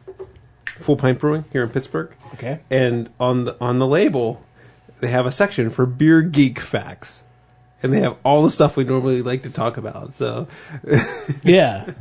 [0.66, 2.60] Full Pint Brewing here in Pittsburgh, Okay.
[2.70, 4.44] and on the on the label,
[5.00, 7.24] they have a section for beer geek facts,
[7.84, 10.14] and they have all the stuff we normally like to talk about.
[10.14, 10.48] So,
[11.44, 11.92] Yeah.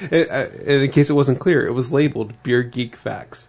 [0.00, 3.48] it, uh, and in case it wasn't clear, it was labeled beer geek facts.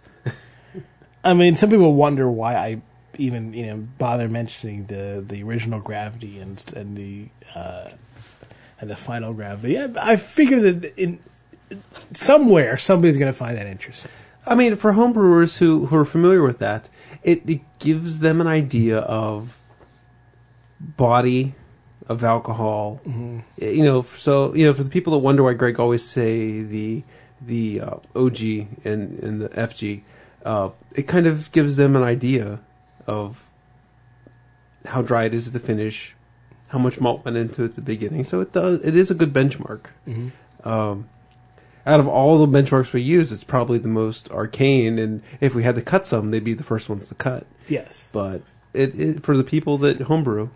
[1.24, 2.82] I mean, some people wonder why I
[3.16, 7.90] even you know bother mentioning the the original gravity and and the uh,
[8.80, 9.78] and the final gravity.
[9.78, 11.18] I, I figure that in
[12.12, 14.10] somewhere somebody's going to find that interesting.
[14.46, 16.90] I mean, for homebrewers who, who are familiar with that,
[17.22, 19.58] it, it gives them an idea of
[20.80, 21.54] body,
[22.06, 23.00] of alcohol.
[23.56, 27.02] You know, so you know, for the people that wonder why Greg always say the
[27.40, 28.40] the uh, OG
[28.84, 30.02] and and the FG,
[30.44, 32.60] uh, it kind of gives them an idea
[33.06, 33.50] of
[34.86, 36.14] how dry it is at the finish,
[36.68, 38.24] how much malt went into it at the beginning.
[38.24, 38.80] So it does.
[38.82, 39.86] It is a good benchmark.
[40.64, 41.08] Um,
[41.86, 44.98] out of all the benchmarks we use, it's probably the most arcane.
[44.98, 47.46] And if we had to cut some, they'd be the first ones to cut.
[47.68, 48.08] Yes.
[48.12, 50.50] But it, it for the people that homebrew,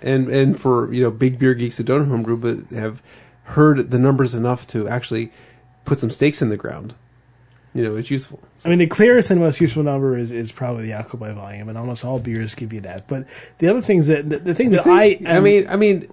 [0.00, 3.02] and and for you know big beer geeks that don't homebrew but have
[3.44, 5.32] heard the numbers enough to actually
[5.84, 6.94] put some stakes in the ground,
[7.74, 8.40] you know, it's useful.
[8.64, 11.68] I mean, the clearest and most useful number is, is probably the alcohol by volume,
[11.68, 13.08] and almost all beers give you that.
[13.08, 13.26] But
[13.58, 16.06] the other things that the, the thing that I I am- mean, I mean,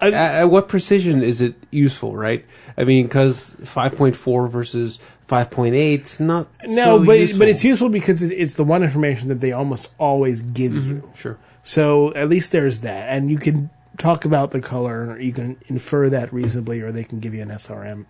[0.00, 2.44] I- at, at what precision is it useful, right?
[2.76, 7.38] I mean, because five point four versus five point eight, not no, so but useful.
[7.38, 10.90] but it's useful because it's, it's the one information that they almost always give mm-hmm.
[10.90, 11.12] you.
[11.14, 11.38] sure.
[11.66, 15.10] So at least there's that, and you can talk about the color.
[15.10, 18.06] Or you can infer that reasonably, or they can give you an SRM.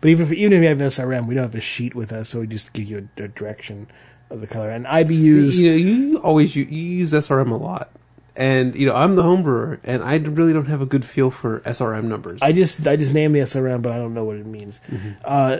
[0.00, 2.10] But even if, even if you have an SRM, we don't have a sheet with
[2.10, 3.86] us, so we just give you a, a direction
[4.30, 4.70] of the color.
[4.70, 7.90] And IBUs, You know, you always you, you use SRM a lot,
[8.34, 11.30] and you know I'm the home brewer, and I really don't have a good feel
[11.30, 12.40] for SRM numbers.
[12.42, 14.80] I just I just name the SRM, but I don't know what it means.
[14.90, 15.10] Mm-hmm.
[15.22, 15.58] Uh,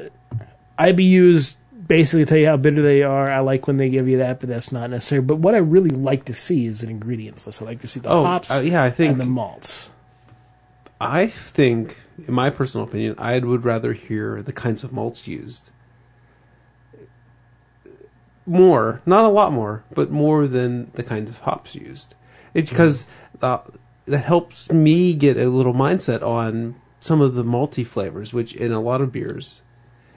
[0.79, 3.31] IBUs basically tell you how bitter they are.
[3.31, 5.23] I like when they give you that, but that's not necessary.
[5.23, 7.63] But what I really like to see is an ingredients list.
[7.63, 9.91] I like to see the oh, hops uh, yeah, I think and the malts.
[11.01, 15.71] I think, in my personal opinion, I would rather hear the kinds of malts used.
[18.47, 22.15] More, not a lot more, but more than the kinds of hops used.
[22.53, 23.07] It's because
[23.43, 23.59] uh,
[24.07, 28.73] that helps me get a little mindset on some of the malty flavors, which in
[28.73, 29.63] a lot of beers,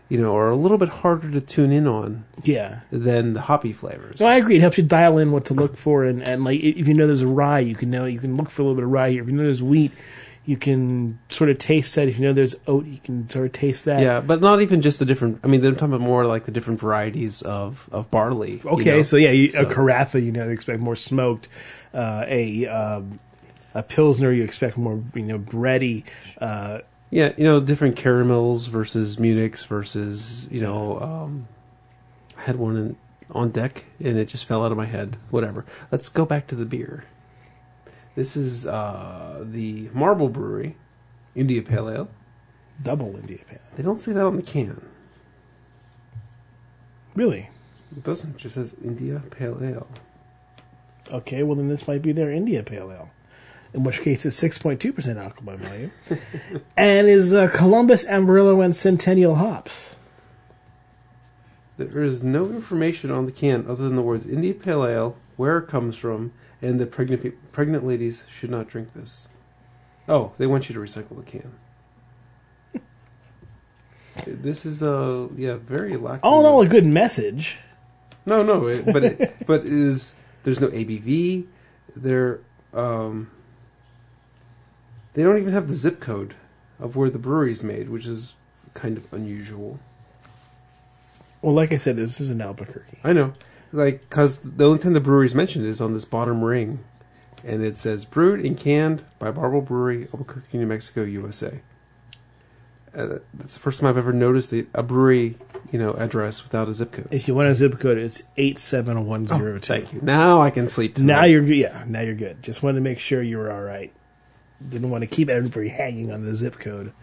[0.09, 2.79] you know, are a little bit harder to tune in on Yeah.
[2.91, 4.19] than the hoppy flavors.
[4.19, 4.55] No, I agree.
[4.57, 7.07] It helps you dial in what to look for, and, and like if you know
[7.07, 9.09] there's a rye, you can know you can look for a little bit of rye
[9.11, 9.21] here.
[9.21, 9.91] If you know there's wheat,
[10.45, 12.07] you can sort of taste that.
[12.07, 14.01] If you know there's oat, you can sort of taste that.
[14.01, 15.41] Yeah, but not even just the different.
[15.43, 18.61] I mean, they're talking about more like the different varieties of of barley.
[18.63, 19.01] you Okay, know?
[19.03, 21.49] so yeah, you, So- a carafa, you know, you expect more smoked.
[21.93, 23.19] Uh, a um,
[23.73, 26.03] a pilsner, you expect more, you know, bready.
[26.39, 31.47] Uh, Yeah, you know, different caramels versus Munichs versus, you know, um,
[32.37, 32.97] I had one in,
[33.31, 35.17] on deck and it just fell out of my head.
[35.29, 35.65] Whatever.
[35.91, 37.05] Let's go back to the beer.
[38.15, 40.75] This is uh, the Marble Brewery,
[41.35, 42.09] India Pale Ale.
[42.81, 43.59] double India Pale.
[43.75, 44.81] They don't say that on the can.
[47.15, 47.49] Really?
[47.95, 48.35] It doesn't.
[48.35, 49.87] It just says India Pale Ale.
[51.11, 53.09] Okay, well then this might be their India Pale Ale.
[53.77, 55.91] In which case it's six point two percent alcohol by volume,
[56.77, 59.95] and is uh, Columbus, Amarillo, and Centennial hops.
[61.77, 65.59] There is no information on the can other than the words India Pale Ale, where
[65.59, 69.27] it comes from, and that pregnant pregnant ladies should not drink this.
[70.09, 71.53] Oh, they want you to recycle the can.
[74.25, 76.21] this is a yeah very lacking.
[76.23, 77.59] All in all, a good message.
[78.25, 81.45] no, no, it, but it, but it is there's no ABV.
[81.95, 82.39] There,
[82.73, 83.29] um,
[85.17, 86.35] they don't even have the zip code
[86.79, 88.35] of where the brewery's made, which is
[88.75, 89.79] kind of unusual.
[91.41, 92.99] Well, like I said, this is in Albuquerque.
[93.03, 93.33] I know,
[93.71, 96.83] like because the only time the brewery's mentioned is on this bottom ring,
[97.43, 101.61] and it says brewed and canned by Marble Brewery, Albuquerque, New Mexico, USA.
[102.95, 105.35] Uh, that's the first time I've ever noticed a, a brewery,
[105.71, 107.07] you know, address without a zip code.
[107.09, 109.73] If you want a zip code, it's eight seven one zero two.
[109.73, 109.99] Oh, Thank you.
[110.03, 110.93] Now I can sleep.
[110.93, 111.15] Tonight.
[111.15, 111.55] Now you're good.
[111.55, 112.43] Yeah, now you're good.
[112.43, 113.91] Just wanted to make sure you were all right.
[114.67, 116.93] Didn't want to keep everybody hanging on the zip code.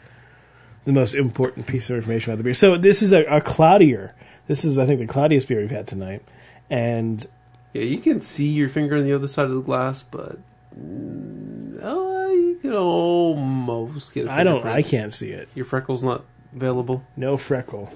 [0.84, 2.54] The most important piece of information about the beer.
[2.54, 4.14] So this is a, a cloudier.
[4.46, 6.22] This is, I think, the cloudiest beer we've had tonight.
[6.68, 7.26] And
[7.72, 10.38] Yeah, you can see your finger on the other side of the glass, but
[10.78, 14.26] mm, oh, you can almost get.
[14.26, 14.62] a I don't.
[14.62, 14.76] fingerprint.
[14.86, 15.48] I can't see it.
[15.54, 17.04] Your freckle's not available.
[17.16, 17.90] No freckle.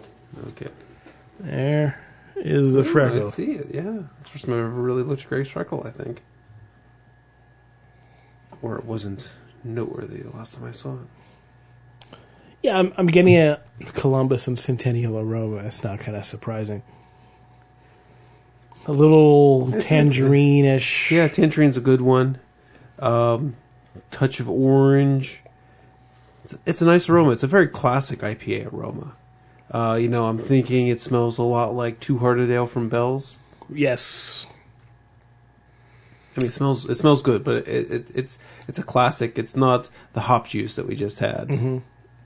[0.48, 0.68] Okay.
[1.40, 2.00] There
[2.36, 3.26] is the Ooh, freckle.
[3.26, 3.74] I see it.
[3.74, 5.82] Yeah, that's the first time I ever really looked at Greg's freckle.
[5.86, 6.22] I think,
[8.62, 9.30] or it wasn't
[9.64, 12.18] noteworthy the last time I saw it.
[12.62, 13.60] Yeah, I'm, I'm getting a
[13.92, 15.58] Columbus and Centennial aroma.
[15.58, 16.82] It's not kind of surprising.
[18.86, 21.12] A little tangerine-ish.
[21.12, 22.38] Yeah, tangerine's a good one.
[22.98, 23.56] Um,
[24.10, 25.40] touch of orange.
[26.44, 27.30] It's, it's a nice aroma.
[27.30, 29.14] It's a very classic IPA aroma.
[29.70, 33.38] Uh, you know, I'm thinking it smells a lot like Two Hearted Ale from Bell's.
[33.68, 34.46] Yes.
[36.38, 39.38] I mean, it smells it smells good, but it, it, it's it's a classic.
[39.38, 41.48] It's not the hop juice that we just had.
[41.48, 41.78] Mm-hmm.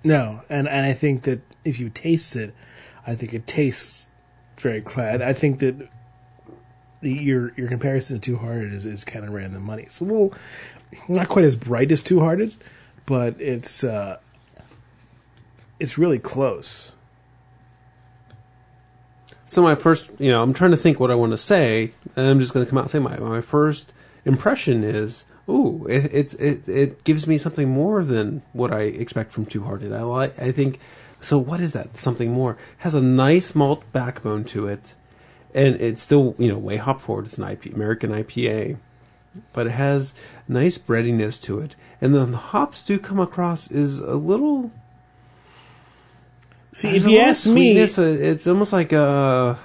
[0.05, 2.55] No, and and I think that if you taste it,
[3.07, 4.09] I think it tastes
[4.59, 5.23] very clad.
[5.23, 5.89] I think that
[7.01, 9.85] the, your your comparison to Two Hearted is, is kind of ran the money.
[9.85, 10.35] It's a little
[11.09, 12.55] not quite as bright as Two Hearted,
[13.07, 14.19] but it's uh,
[15.81, 16.93] it's really close.
[19.47, 22.27] So my first, you know, I'm trying to think what I want to say, and
[22.27, 26.13] I'm just going to come out and say my my first impression is, ooh, it,
[26.13, 29.93] it's it it gives me something more than what I expect from Two Hearted.
[29.93, 30.81] I like, I think,
[31.21, 31.97] so what is that?
[31.97, 34.95] Something more it has a nice malt backbone to it,
[35.55, 37.27] and it's still you know way hop forward.
[37.27, 38.77] It's an IP, American IPA,
[39.53, 40.15] but it has
[40.49, 44.71] nice breadiness to it, and then the hops do come across is a little.
[46.75, 49.59] See, if you ask me, uh, it's almost like a.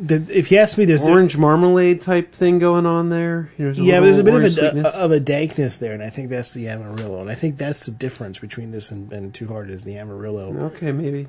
[0.00, 3.52] the, if you ask me, there's a, orange marmalade type thing going on there.
[3.58, 6.30] Know, yeah, but there's a bit of a, of a dankness there, and I think
[6.30, 9.74] that's the Amarillo, and I think that's the difference between this and, and Two Hearted
[9.74, 10.56] is the Amarillo.
[10.66, 11.28] okay, maybe.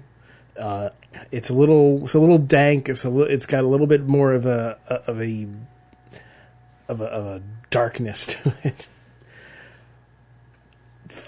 [0.58, 0.90] Uh,
[1.32, 2.88] it's a little, it's a little dank.
[2.88, 5.48] It's a, li- it's got a little bit more of a of a
[6.88, 8.88] of a, of a darkness to it.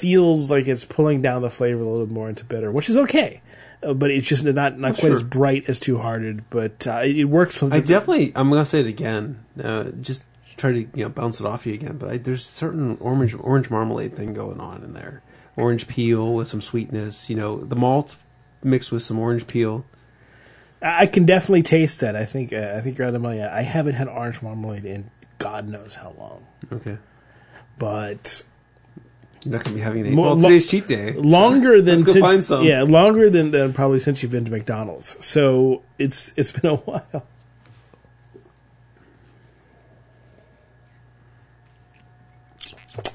[0.04, 2.98] Feels like it's pulling down the flavor a little bit more into bitter, which is
[2.98, 3.42] okay.
[3.82, 5.14] Uh, but it's just not not quite Sure.
[5.16, 6.44] as bright as Two Hearted.
[6.50, 7.64] But uh, it, it works.
[7.64, 8.34] I definitely.
[8.36, 9.46] I'm gonna say it again.
[9.62, 10.26] Uh, just
[10.58, 11.96] try to you know bounce it off you again.
[11.98, 15.22] But I, there's certain orange orange marmalade thing going on in there.
[15.56, 17.30] Orange peel with some sweetness.
[17.30, 18.18] You know, the malt
[18.62, 19.86] mixed with some orange peel.
[20.82, 22.16] I can definitely taste that.
[22.18, 23.42] I think uh, I think you're on the money.
[23.42, 26.98] I haven't had orange marmalade in God knows how long, Okay,
[27.80, 28.44] but
[29.44, 30.16] you're not gonna be having any.
[30.16, 31.14] More- well, today's cheat day.
[31.14, 32.64] so longer than let's go since find some.
[32.64, 35.18] yeah, longer than, than probably since you've been to McDonald's.
[35.26, 37.26] So it's it's been a while.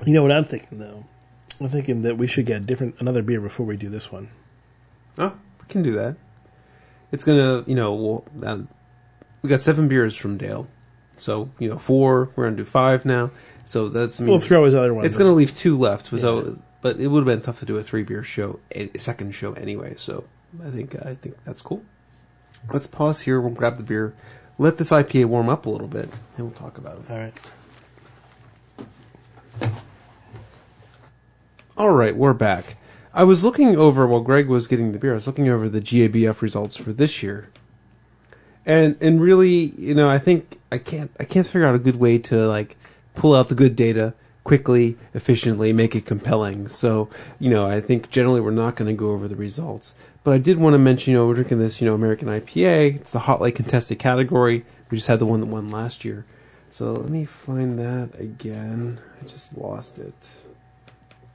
[0.05, 1.05] You know what I'm thinking though?
[1.61, 4.29] I'm thinking that we should get different another beer before we do this one.
[5.19, 6.17] Oh, we can do that.
[7.11, 8.59] It's gonna, you know, we'll, uh,
[9.43, 10.69] we got seven beers from Dale,
[11.17, 12.31] so you know, four.
[12.37, 13.31] We're gonna do five now.
[13.69, 15.05] So that's I mean, We'll throw his other one.
[15.05, 16.11] It's going to leave two left.
[16.11, 16.43] Yeah.
[16.81, 19.33] But it would have been tough to do a three beer show, a a second
[19.33, 19.95] show anyway.
[19.99, 20.25] So
[20.65, 21.85] I think I think that's cool.
[22.73, 23.41] Let's pause here.
[23.41, 24.15] We'll grab the beer,
[24.57, 27.11] let this IPA warm up a little bit, and we'll talk about it.
[27.11, 27.35] All right.
[31.77, 32.77] All right, we're back.
[33.13, 35.13] I was looking over while Greg was getting the beer.
[35.13, 37.51] I was looking over the GABF results for this year,
[38.65, 41.97] and and really, you know, I think I can't I can't figure out a good
[41.97, 42.78] way to like
[43.19, 46.69] pull out the good data quickly, efficiently, make it compelling.
[46.69, 49.95] So, you know, I think generally we're not going to go over the results.
[50.25, 52.97] But I did want to mention, you know, we're drinking this, you know, American IPA.
[52.97, 54.65] It's the Hot Light contested category.
[54.91, 56.25] We just had the one that won last year.
[56.71, 59.01] So let me find that again.
[59.21, 60.31] I just lost it.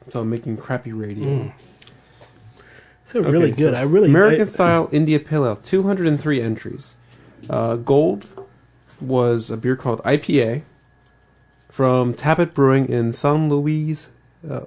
[0.09, 1.25] So I'm making crappy radio.
[1.25, 1.53] Mm.
[3.05, 3.75] So really good.
[3.75, 6.95] so I really American I- style India Pale Ale, 203 entries.
[7.49, 8.25] Uh, gold
[8.99, 10.63] was a beer called IPA
[11.73, 14.09] from Tap It Brewing in San Luis,
[14.47, 14.65] uh,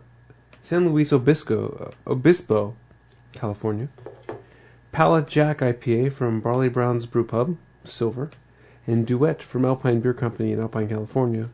[0.61, 2.75] San Luis Obispo, uh, Obispo,
[3.33, 3.89] California.
[4.91, 8.29] Pallet Jack IPA from Barley Brown's Brew Pub, silver,
[8.89, 11.51] and Duet from Alpine Beer Company in Alpine, California,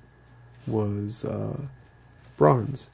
[0.66, 1.60] was uh,
[2.38, 2.88] bronze.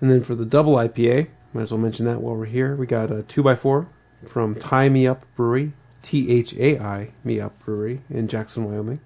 [0.00, 2.76] And then for the double IPA, might as well mention that while we're here.
[2.76, 3.88] We got a 2x4
[4.24, 5.72] from Thai Me Up Brewery,
[6.02, 9.00] T H A I Me Up Brewery in Jackson, Wyoming.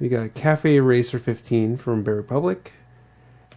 [0.00, 2.72] We got Cafe Racer 15 from Bear Republic,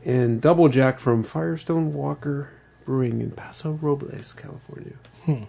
[0.05, 2.49] and Double Jack from Firestone Walker
[2.85, 4.93] Brewing in Paso Robles, California.
[5.25, 5.43] Hmm.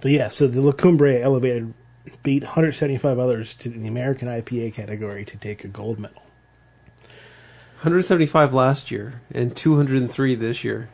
[0.00, 1.74] But yeah, so the La Cumbre elevated
[2.22, 6.22] beat 175 others to the American IPA category to take a gold medal.
[7.82, 10.88] 175 last year and 203 this year.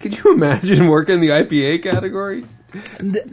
[0.00, 2.44] Could you imagine working the IPA category?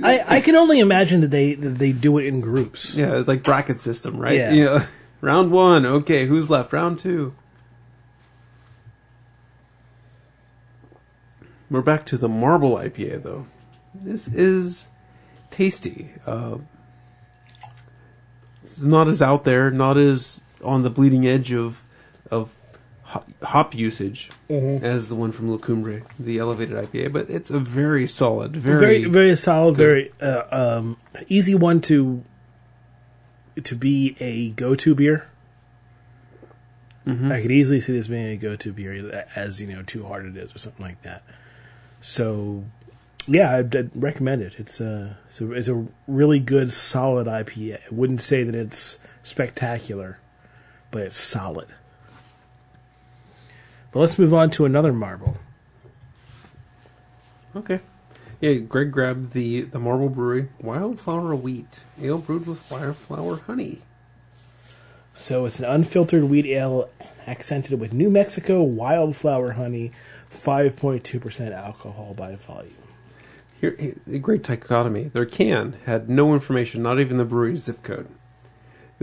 [0.03, 2.95] I, I can only imagine that they that they do it in groups.
[2.95, 4.36] Yeah, it's like bracket system, right?
[4.36, 4.51] Yeah.
[4.51, 4.86] You know,
[5.22, 6.72] round one, okay, who's left?
[6.72, 7.34] Round two.
[11.70, 13.47] We're back to the Marble IPA, though.
[13.95, 14.89] This is
[15.49, 16.11] tasty.
[16.26, 16.59] Uh,
[18.61, 21.84] it's not as out there, not as on the bleeding edge of
[22.30, 22.51] of
[23.43, 28.07] hop usage as the one from La Cumbre, the elevated IPA, but it's a very
[28.07, 29.78] solid, very, very very solid, good.
[29.78, 30.97] very uh, um,
[31.28, 32.24] easy one to
[33.64, 35.28] to be a go to beer.
[37.05, 40.38] I could easily see this being a go to beer, as you know, Two Hearted
[40.38, 41.22] is, or something like that.
[41.99, 42.64] So,
[43.28, 44.53] yeah, I'd, I'd recommend it.
[44.57, 47.76] It's a, it's a it's a really good, solid IPA.
[47.76, 50.20] I wouldn't say that it's spectacular,
[50.91, 51.68] but it's solid.
[53.94, 55.38] But let's move on to another marble.
[57.56, 57.80] Okay.
[58.41, 63.84] Yeah, Greg grabbed the the Marble Brewery Wildflower Wheat ale brewed with wildflower honey.
[65.14, 66.89] So it's an unfiltered wheat ale
[67.28, 69.91] accented with New Mexico wildflower honey,
[70.32, 72.74] 5.2% alcohol by volume.
[73.62, 75.04] Here, here, a great dichotomy.
[75.04, 78.08] Their can had no information, not even the brewery's zip code.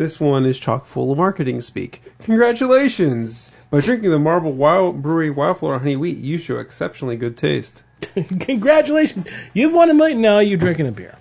[0.00, 2.02] This one is chock full of marketing speak.
[2.20, 3.52] Congratulations!
[3.68, 7.82] By drinking the Marble Wild Brewery Wildflower Honey Wheat, you show exceptionally good taste.
[8.40, 9.26] Congratulations.
[9.52, 10.22] You've won a million.
[10.22, 11.18] No, you're drinking a beer.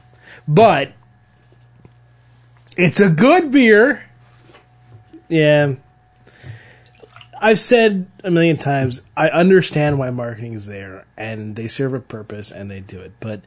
[0.47, 0.93] But
[2.77, 4.05] it's a good beer.
[5.27, 5.73] Yeah.
[7.41, 11.99] I've said a million times, I understand why marketing is there and they serve a
[11.99, 13.11] purpose and they do it.
[13.19, 13.41] But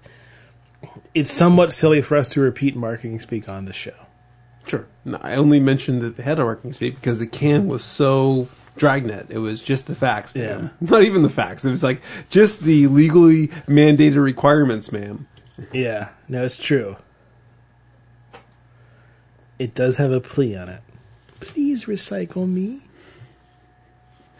[1.14, 3.94] it's somewhat silly for us to repeat marketing speak on the show.
[4.66, 4.86] Sure.
[5.04, 8.48] No, I only mentioned that they had a marketing speak because the can was so
[8.76, 9.26] dragnet.
[9.28, 10.70] It was just the facts, ma'am.
[10.80, 11.64] Not even the facts.
[11.64, 12.00] It was like
[12.30, 15.26] just the legally mandated requirements, ma'am.
[15.72, 16.96] Yeah, no, it's true.
[19.58, 20.80] It does have a plea on it.
[21.40, 22.80] Please recycle me.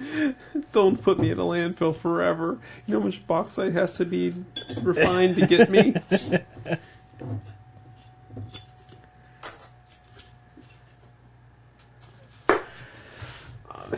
[0.73, 2.59] Don't put me in a landfill forever.
[2.87, 4.33] You know how much bauxite has to be
[4.83, 5.95] refined to get me?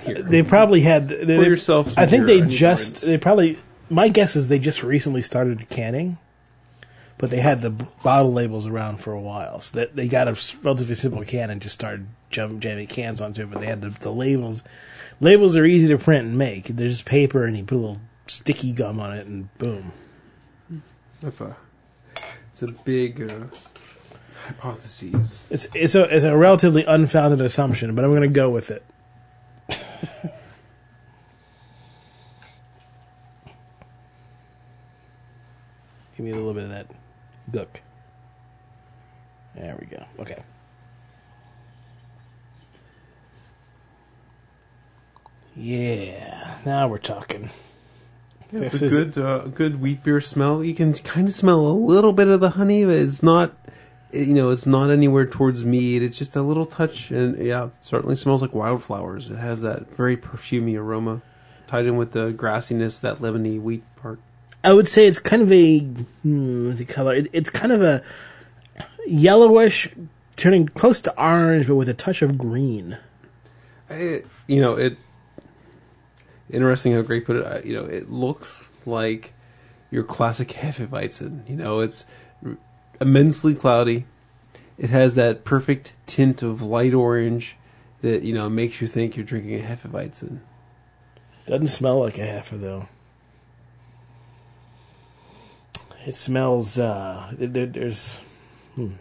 [0.01, 0.23] here.
[0.23, 1.09] They probably had.
[1.09, 2.95] They, Pour yourself I think they just.
[2.95, 3.01] joints.
[3.03, 3.59] They probably.
[3.91, 6.19] My guess is they just recently started canning,
[7.19, 9.61] but they had the bottle labels around for a while.
[9.61, 13.43] So that they got a relatively simple can and just started jam, jamming cans onto
[13.43, 13.51] it.
[13.51, 14.63] But they had the, the labels.
[15.21, 16.67] Labels are easy to print and make.
[16.67, 19.93] They're paper, and you put a little sticky gum on it, and boom.
[21.21, 21.57] That's a.
[22.51, 23.47] It's a big uh,
[24.47, 25.47] hypothesis.
[25.51, 28.85] It's it's a it's a relatively unfounded assumption, but I'm going to go with it.
[36.17, 36.87] Give me a little bit of that
[37.51, 37.81] gook.
[39.57, 40.05] There we go.
[40.21, 40.43] Okay.
[45.57, 47.51] Yeah, now we're talking.
[48.53, 50.63] It's This a is- good, uh, good wheat beer smell.
[50.65, 53.53] You can kind of smell a little bit of the honey, but it's not,
[54.15, 56.03] you know, it's not anywhere towards mead.
[56.03, 59.31] It's just a little touch, and yeah, it certainly smells like wildflowers.
[59.31, 61.23] It has that very perfumey aroma,
[61.67, 64.21] tied in with the grassiness, that lemony wheat part.
[64.63, 67.15] I would say it's kind of a hmm, the color.
[67.15, 68.03] It, it's kind of a
[69.07, 69.89] yellowish,
[70.37, 72.99] turning close to orange, but with a touch of green.
[73.91, 74.97] It, you know, it.
[76.51, 77.65] Interesting how Greg put it.
[77.65, 79.33] You know, it looks like
[79.91, 81.49] your classic Hefeweizen.
[81.49, 82.05] You know, it's
[83.05, 84.07] immensely cloudy.
[84.77, 87.57] It has that perfect tint of light orange
[88.01, 90.41] that you know makes you think you're drinking a Hefeweizen.
[91.47, 92.89] Doesn't smell like a heifer though.
[96.07, 96.79] It smells.
[96.79, 98.21] uh there, There's
[98.75, 98.93] hmm.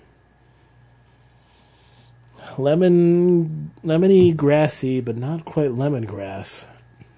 [2.58, 6.66] lemon, lemony, grassy, but not quite lemongrass.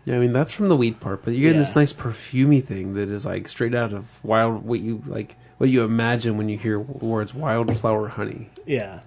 [0.06, 2.94] Yeah, I mean that's from the wheat part, but you get this nice perfumey thing
[2.94, 4.64] that is like straight out of wild.
[4.64, 8.50] What you like, what you imagine when you hear the words wildflower honey.
[8.66, 9.02] Yeah.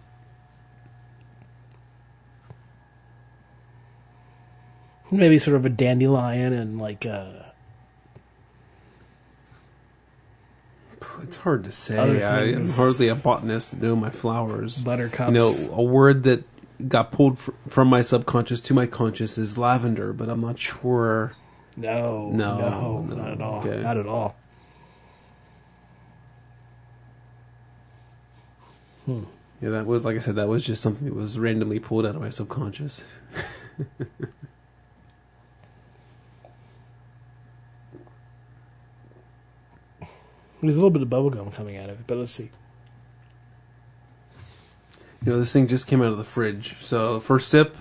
[5.11, 7.27] Maybe sort of a dandelion and like uh
[11.23, 11.99] It's hard to say.
[12.25, 14.83] I, am hardly a botanist to know my flowers.
[14.83, 15.29] buttercups.
[15.33, 16.45] You know, a word that
[16.87, 21.33] got pulled fr- from my subconscious to my conscious is lavender, but I'm not sure.
[21.77, 23.59] no, No, no, no, not at all.
[23.67, 23.83] okay.
[23.83, 24.37] Not at all.
[29.61, 32.15] Yeah, that was like I said, that was just something that was randomly pulled out
[32.15, 33.03] of my subconscious.
[40.61, 42.51] There's a little bit of bubblegum coming out of it, but let's see.
[45.25, 47.77] You know, this thing just came out of the fridge, so first sip,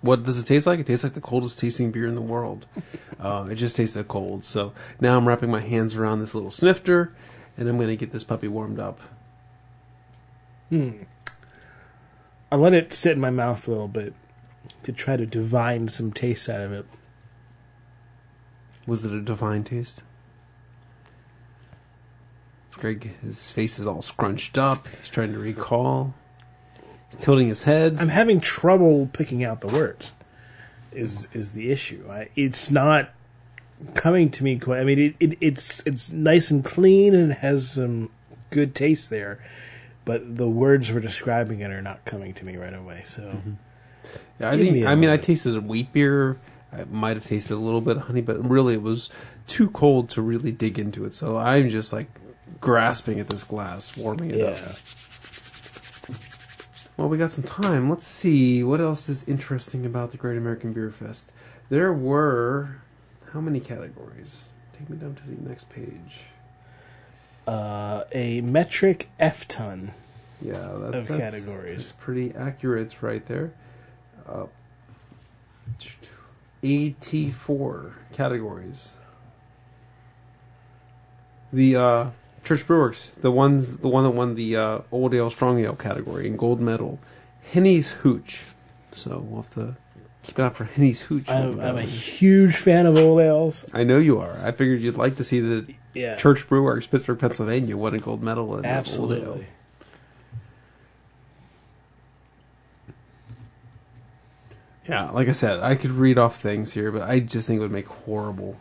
[0.00, 0.80] what does it taste like?
[0.80, 2.66] It tastes like the coldest tasting beer in the world.
[3.20, 4.44] uh, it just tastes like cold.
[4.44, 7.14] So now I'm wrapping my hands around this little snifter,
[7.56, 9.00] and I'm going to get this puppy warmed up.
[10.72, 11.02] Hmm.
[12.50, 14.14] I let it sit in my mouth a little bit
[14.84, 16.86] to try to divine some taste out of it.
[18.86, 20.02] Was it a divine taste?
[22.72, 24.88] Greg, his face is all scrunched up.
[24.88, 26.14] He's trying to recall.
[27.10, 28.00] He's tilting his head.
[28.00, 30.12] I'm having trouble picking out the words.
[30.90, 32.06] Is is the issue?
[32.10, 33.10] I, it's not
[33.92, 34.80] coming to me quite.
[34.80, 38.08] I mean, it, it, it's it's nice and clean and has some
[38.48, 39.38] good taste there,
[40.04, 43.02] but the words for describing it are not coming to me right away.
[43.06, 43.52] So, Mm-hmm.
[44.40, 44.72] Yeah, I think.
[44.72, 46.38] me I mean, I tasted a wheat beer.
[46.72, 49.10] I might have tasted a little bit of honey, but really, it was
[49.46, 51.14] too cold to really dig into it.
[51.14, 52.08] So I'm just like
[52.60, 54.58] grasping at this glass, warming it up.
[56.96, 57.88] Well, we got some time.
[57.88, 61.32] Let's see what else is interesting about the Great American Beer Fest.
[61.68, 62.82] There were
[63.32, 64.46] how many categories?
[64.72, 66.20] Take me down to the next page.
[67.46, 69.92] Uh, a metric F ton.
[70.40, 71.76] Yeah, that, Of that's, categories.
[71.76, 73.52] that's pretty accurate right there.
[74.26, 74.46] Uh,
[76.62, 78.96] 84 categories.
[81.52, 82.10] The uh,
[82.44, 86.26] Church Brewworks, the ones, the one that won the uh, Old Ale Strong Ale category
[86.26, 86.98] in gold medal,
[87.52, 88.44] Henny's Hooch.
[88.94, 89.76] So we'll have to
[90.22, 91.28] keep an eye for Henny's Hooch.
[91.28, 93.66] I'm, I'm a huge fan of old ales.
[93.74, 94.36] I know you are.
[94.44, 98.22] I figured you'd like to see the Yeah, Church Brewworks, Pittsburgh, Pennsylvania, won a gold
[98.22, 98.78] medal in the Old Ale.
[98.78, 99.46] absolutely.
[104.88, 107.62] Yeah, like I said, I could read off things here, but I just think it
[107.62, 108.56] would make horrible.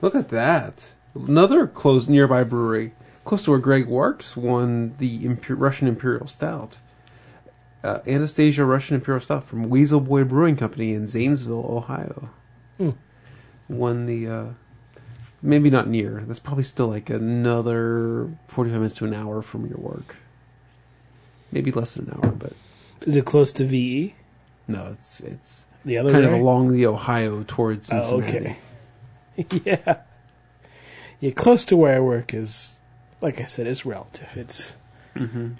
[0.00, 0.92] Look at that.
[1.14, 2.92] Another close nearby brewery,
[3.24, 6.78] close to where Greg works, won the Imper- Russian Imperial Stout.
[7.84, 12.30] Uh, Anastasia Russian Imperial Stout from Weasel Boy Brewing Company in Zanesville, Ohio.
[12.78, 12.90] Hmm.
[13.68, 14.44] Won the, uh,
[15.42, 16.22] maybe not near.
[16.26, 20.16] That's probably still like another 45 minutes to an hour from your work.
[21.52, 22.52] Maybe less than an hour, but
[23.06, 24.14] Is it close to VE?
[24.66, 28.56] no, it's, it's The other kind of along the Ohio towards Oh, Cincinnati.
[29.38, 29.60] okay.
[29.64, 30.00] yeah.
[31.20, 32.80] Yeah, close to where I work is,
[33.20, 34.36] like I said, is relative.
[34.36, 34.76] It's
[35.16, 35.52] mm-hmm.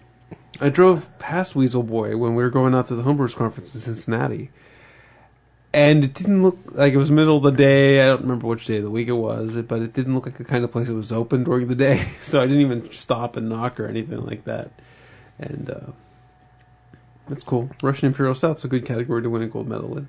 [0.61, 3.81] I drove past Weasel Boy when we were going out to the Homebrewers Conference in
[3.81, 4.51] Cincinnati.
[5.73, 8.03] And it didn't look like it was middle of the day.
[8.03, 10.39] I don't remember which day of the week it was, but it didn't look like
[10.39, 12.09] the kind of place that was open during the day.
[12.23, 14.71] So I didn't even stop and knock or anything like that.
[15.39, 15.93] And uh,
[17.29, 17.71] that's cool.
[17.83, 20.09] Russian Imperial Stout's a good category to win a gold medal in.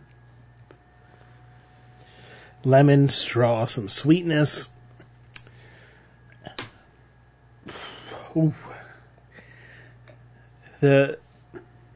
[2.63, 4.69] lemon, straw, some sweetness.
[8.35, 8.53] Ooh.
[10.81, 11.19] The,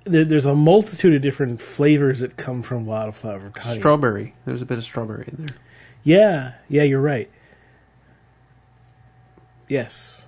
[0.05, 3.79] the there's a multitude of different flavors that come from wildflower honey.
[3.79, 4.33] Strawberry.
[4.45, 5.57] There's a bit of strawberry in there.
[6.03, 7.29] Yeah, yeah, you're right.
[9.67, 10.27] Yes.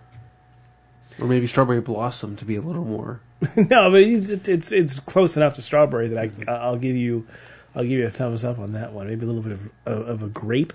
[1.20, 3.22] Or maybe strawberry blossom to be a little more.
[3.56, 6.18] no, but it's, it's it's close enough to strawberry that
[6.48, 7.28] I I'll give you
[7.76, 9.08] I'll give you a thumbs up on that one.
[9.08, 10.74] Maybe a little bit of of, of a grape,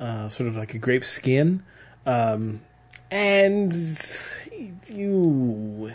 [0.00, 1.62] uh, sort of like a grape skin,
[2.06, 2.62] um,
[3.10, 3.72] and
[4.88, 5.92] you.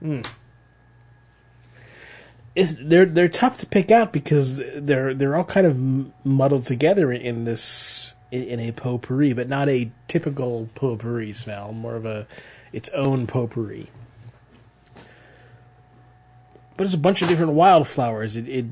[0.00, 0.20] Hmm.
[2.54, 7.12] It's, they're they're tough to pick out because they're they're all kind of muddled together
[7.12, 11.72] in this in, in a potpourri, but not a typical potpourri smell.
[11.72, 12.26] More of a
[12.72, 13.90] its own potpourri.
[16.76, 18.36] But it's a bunch of different wildflowers.
[18.36, 18.66] It it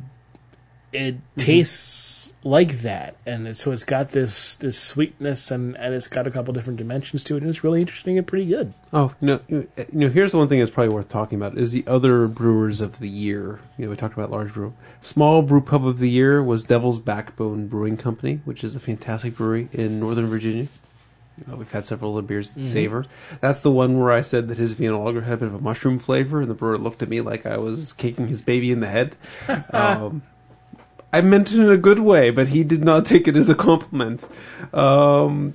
[0.94, 6.08] it tastes like that, and it, so it's got this this sweetness, and and it's
[6.08, 8.72] got a couple different dimensions to it, and it's really interesting and pretty good.
[8.92, 11.84] Oh, no, you know, here's the one thing that's probably worth talking about is the
[11.86, 13.60] other brewers of the year.
[13.76, 14.74] You know, we talked about large brew.
[15.00, 19.34] Small brew pub of the year was Devil's Backbone Brewing Company, which is a fantastic
[19.36, 20.68] brewery in Northern Virginia.
[21.50, 23.06] Uh, we've had several of the beers that savor.
[23.40, 25.60] That's the one where I said that his Vienna Lager had a bit of a
[25.60, 28.78] mushroom flavor, and the brewer looked at me like I was kicking his baby in
[28.78, 29.16] the head.
[29.72, 30.22] um,
[31.18, 33.54] I meant it in a good way, but he did not take it as a
[33.54, 34.24] compliment.
[34.72, 35.54] Um,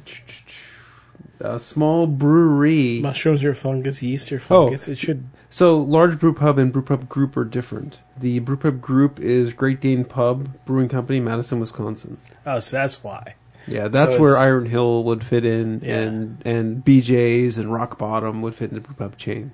[1.40, 3.00] a small brewery.
[3.02, 4.72] Mushrooms are fungus, yeast are Oh.
[4.74, 8.00] It should So, large brew pub and brew pub group are different.
[8.18, 12.18] The brew pub group is Great Dane Pub Brewing Company, Madison, Wisconsin.
[12.46, 13.36] oh, so that's why.
[13.68, 15.96] Yeah, that's So where it's- Iron Hill would fit in, Yeah.
[16.02, 19.52] and and BJ's and Rock Bottom would fit in the brew pub chain.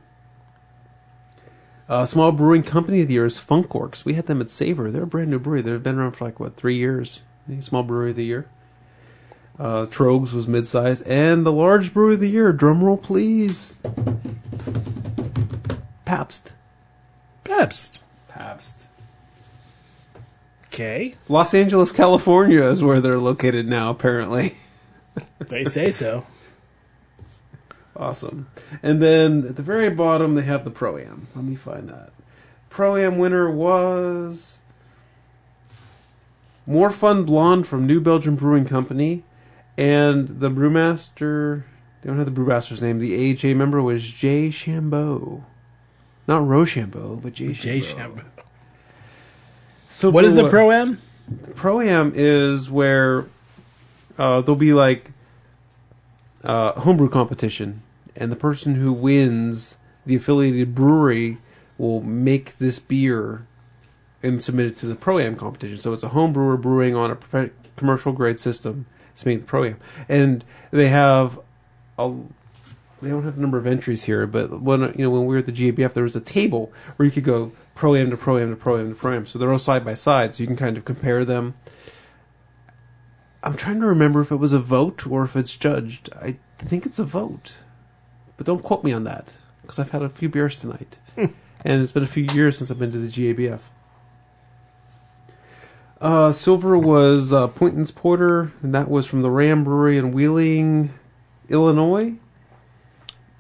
[1.88, 4.06] Uh, small brewing company of the year is Funkwerks.
[4.06, 4.90] We had them at Savor.
[4.90, 5.62] They're a brand new brewery.
[5.62, 7.22] They've been around for like what three years.
[7.62, 8.48] Small brewery of the year.
[9.60, 12.52] Uh, Tröegs was mid-size, and the large brewery of the year.
[12.52, 13.80] Drum roll, please.
[16.04, 16.52] Pabst.
[17.44, 18.04] Pabst.
[18.28, 18.86] Pabst.
[20.68, 21.16] Okay.
[21.30, 24.58] Los Angeles, California is where they're located now, apparently.
[25.40, 26.26] They say so.
[27.96, 28.48] Awesome.
[28.84, 31.28] And then at the very bottom, they have the Pro Am.
[31.36, 32.12] Let me find that.
[32.70, 34.60] Pro Am winner was
[36.66, 39.24] More Fun Blonde from New Belgium Brewing Company.
[39.78, 41.64] And the brewmaster,
[42.02, 43.00] they don't have the brewmaster's name.
[43.00, 45.43] The AHA member was Jay Chambeau.
[46.28, 48.16] Not Rochambeau, but Jay Jay Chambeau.
[48.16, 48.26] Shambo.
[49.89, 51.00] So What is the pro am?
[51.28, 53.26] The Pro Am is where
[54.18, 55.12] uh, there'll be like
[56.43, 57.82] uh, homebrew competition,
[58.16, 61.38] and the person who wins the affiliated brewery
[61.78, 63.45] will make this beer
[64.24, 65.78] and submit it to the Pro Am competition.
[65.78, 68.86] So it's a home brewer brewing on a commercial grade system
[69.18, 71.39] to make the Pro Am, and they have
[71.97, 72.13] a
[73.01, 75.39] they don't have the number of entries here, but when you know when we were
[75.39, 78.38] at the GABF, there was a table where you could go pro am to pro
[78.38, 79.26] am to pro am to pro am.
[79.26, 81.55] So they're all side by side, so you can kind of compare them.
[83.43, 86.09] I'm trying to remember if it was a vote or if it's judged.
[86.20, 87.53] I think it's a vote,
[88.38, 91.92] but don't quote me on that because I've had a few beers tonight, and it's
[91.92, 93.62] been a few years since I've been to the GABF.
[96.02, 100.94] Uh, silver was uh, Poynton's Porter, and that was from the Ram Brewery in Wheeling,
[101.50, 102.16] Illinois.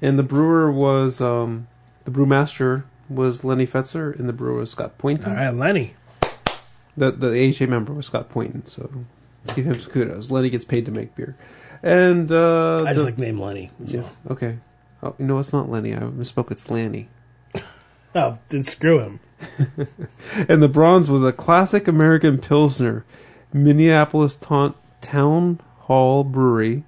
[0.01, 1.67] And the brewer was um,
[2.05, 5.31] the brewmaster was Lenny Fetzer, and the brewer was Scott Poynton.
[5.31, 5.95] All right, Lenny.
[6.97, 7.27] The the
[7.59, 8.89] AHA member was Scott Poynton, so
[9.43, 10.31] let's give him some kudos.
[10.31, 11.35] Lenny gets paid to make beer,
[11.83, 13.71] and uh, I the- just like name Lenny.
[13.85, 13.97] so.
[13.97, 14.57] yes, okay.
[15.05, 15.93] Oh, know it's not Lenny.
[15.93, 16.51] I misspoke.
[16.51, 17.09] It's Lanny.
[18.17, 19.19] Oh, then screw him.
[20.47, 23.03] And the bronze was a classic American Pilsner,
[23.51, 26.85] Minneapolis Ta- Town Hall Brewery.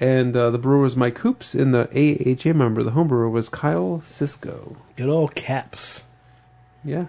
[0.00, 3.50] And uh, the brewer was Mike Hoops, and the AHA member, the home brewer, was
[3.50, 4.78] Kyle Cisco.
[4.96, 6.04] Good old caps.
[6.82, 7.06] Yeah.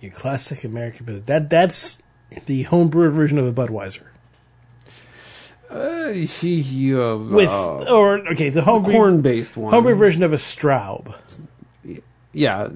[0.00, 1.26] Your classic American business.
[1.26, 2.02] That that's
[2.46, 4.06] the homebrew version of a Budweiser.
[5.72, 9.72] Uh, he, uh, With uh, or okay, the homebrew corn based one.
[9.72, 11.14] homebrew version of a Straub.
[12.32, 12.68] yeah.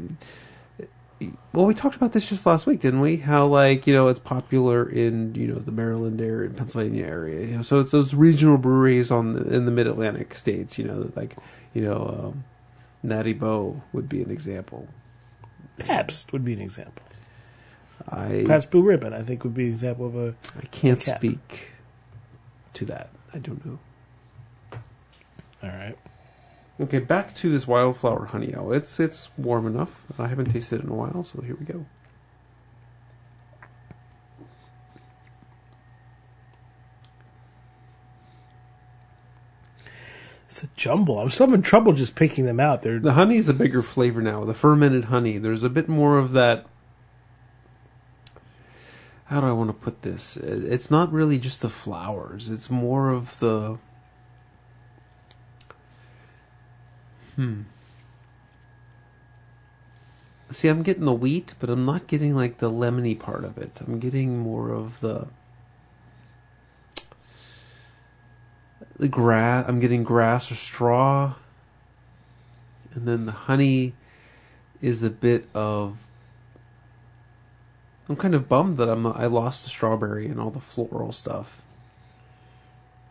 [1.53, 3.17] Well, we talked about this just last week, didn't we?
[3.17, 7.47] How like you know it's popular in you know the Maryland area, Pennsylvania area.
[7.47, 10.79] You know, so it's those regional breweries on the, in the Mid Atlantic states.
[10.79, 11.37] You know, like
[11.75, 12.45] you know, um,
[13.03, 14.89] Natty Boh would be an example.
[15.79, 17.03] Pabst would be an example.
[18.09, 20.35] I Pabst Blue Ribbon, I think, would be an example of a.
[20.59, 21.19] I can't Cap.
[21.19, 21.71] speak
[22.77, 23.11] to that.
[23.35, 23.79] I don't know.
[25.63, 25.99] All right.
[26.79, 28.73] Okay, back to this wildflower honey ale.
[28.73, 30.05] It's it's warm enough.
[30.19, 31.87] I haven't tasted it in a while, so here we go.
[40.47, 41.19] It's a jumble.
[41.19, 42.83] I'm still having trouble just picking them out.
[42.83, 44.45] They're The honey's a bigger flavor now.
[44.45, 45.39] The fermented honey.
[45.39, 46.67] There's a bit more of that.
[49.27, 50.37] How do I want to put this?
[50.37, 52.49] It's not really just the flowers.
[52.49, 53.79] It's more of the.
[57.35, 57.63] Hmm.
[60.53, 63.81] See, I'm getting the wheat, but I'm not getting like the lemony part of it.
[63.81, 65.27] I'm getting more of the.
[68.97, 69.67] The grass.
[69.69, 71.35] I'm getting grass or straw
[72.97, 73.93] and then the honey
[74.81, 75.99] is a bit of
[78.09, 81.61] I'm kind of bummed that I'm I lost the strawberry and all the floral stuff.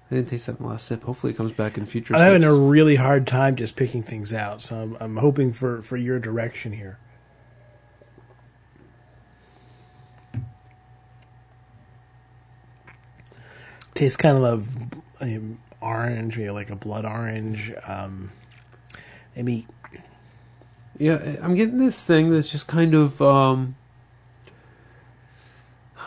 [0.10, 1.04] I didn't taste that in the last sip.
[1.04, 2.14] Hopefully, it comes back in future.
[2.16, 4.62] I'm having a really hard time just picking things out.
[4.62, 7.00] So I'm, I'm hoping for for your direction here.
[13.94, 14.70] Tastes kind of
[15.22, 17.74] um, orange, maybe like a blood orange.
[17.88, 18.32] Um,
[19.36, 19.68] maybe
[20.98, 23.22] Yeah, I'm getting this thing that's just kind of.
[23.22, 23.76] um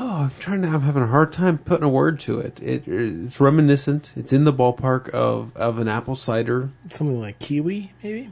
[0.01, 0.69] Oh, I'm trying to.
[0.69, 2.61] I'm having a hard time putting a word to it.
[2.63, 4.13] It it's reminiscent.
[4.17, 6.71] It's in the ballpark of of an apple cider.
[6.91, 8.31] something like kiwi, maybe.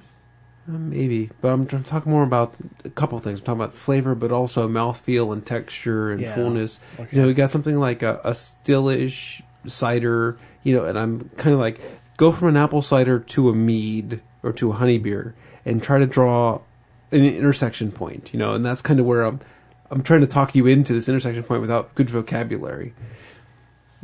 [0.68, 2.54] Uh, Maybe, but I'm, I'm talking more about
[2.84, 3.38] a couple things.
[3.40, 6.34] I'm talking about flavor, but also mouthfeel and texture and Yeah.
[6.34, 6.80] fullness.
[6.98, 7.16] Okay.
[7.16, 11.54] You know, you got something like a, a stillish cider, you know, and I'm kind
[11.54, 11.80] of like
[12.16, 15.98] go from an apple cider to a mead or to a honey beer and try
[16.00, 16.60] to draw
[17.12, 19.38] an intersection point, you know, and that's kind of where I'm
[19.90, 22.94] I'm trying to talk you into this intersection point without good vocabulary.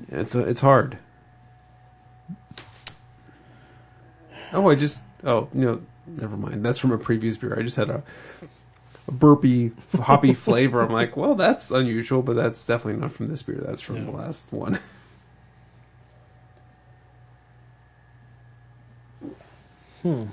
[0.08, 0.98] It's a, it's hard.
[4.52, 6.64] Oh, I just oh you know never mind.
[6.64, 7.58] That's from a previous beer.
[7.58, 8.02] I just had a,
[9.08, 10.82] a burpy hoppy flavor.
[10.82, 13.60] I'm like, well, that's unusual, but that's definitely not from this beer.
[13.64, 14.78] That's from the last one.
[20.02, 20.24] Hmm.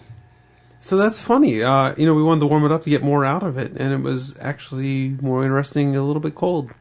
[0.82, 1.62] So that's funny.
[1.62, 3.74] Uh, you know, we wanted to warm it up to get more out of it,
[3.76, 6.72] and it was actually more interesting a little bit cold.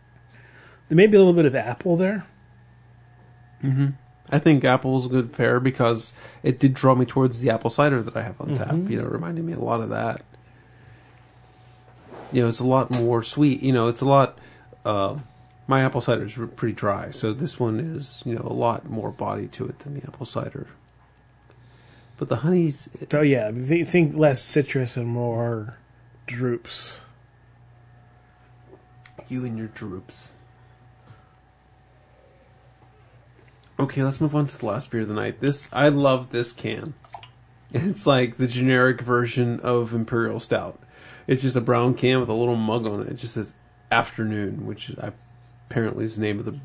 [0.88, 2.26] There may be a little bit of apple there.
[4.30, 8.02] I think apple's a good fare because it did draw me towards the apple cider
[8.02, 8.74] that I have on tap.
[8.90, 10.22] You know, reminding me a lot of that.
[12.30, 13.62] You know, it's a lot more sweet.
[13.62, 14.38] You know, it's a lot.
[14.84, 15.18] Uh,
[15.66, 19.10] my apple cider is pretty dry, so this one is you know a lot more
[19.10, 20.66] body to it than the apple cider.
[22.18, 25.78] But the honey's Oh yeah, th- think less citrus and more
[26.26, 27.00] droops.
[29.28, 30.32] you and your droops.
[33.80, 35.40] Okay, let's move on to the last beer of the night.
[35.40, 36.94] This I love this can.
[37.70, 40.80] It's like the generic version of Imperial Stout.
[41.26, 43.08] It's just a brown can with a little mug on it.
[43.08, 43.54] It just says
[43.92, 45.12] afternoon, which I,
[45.68, 46.58] apparently is the name of the.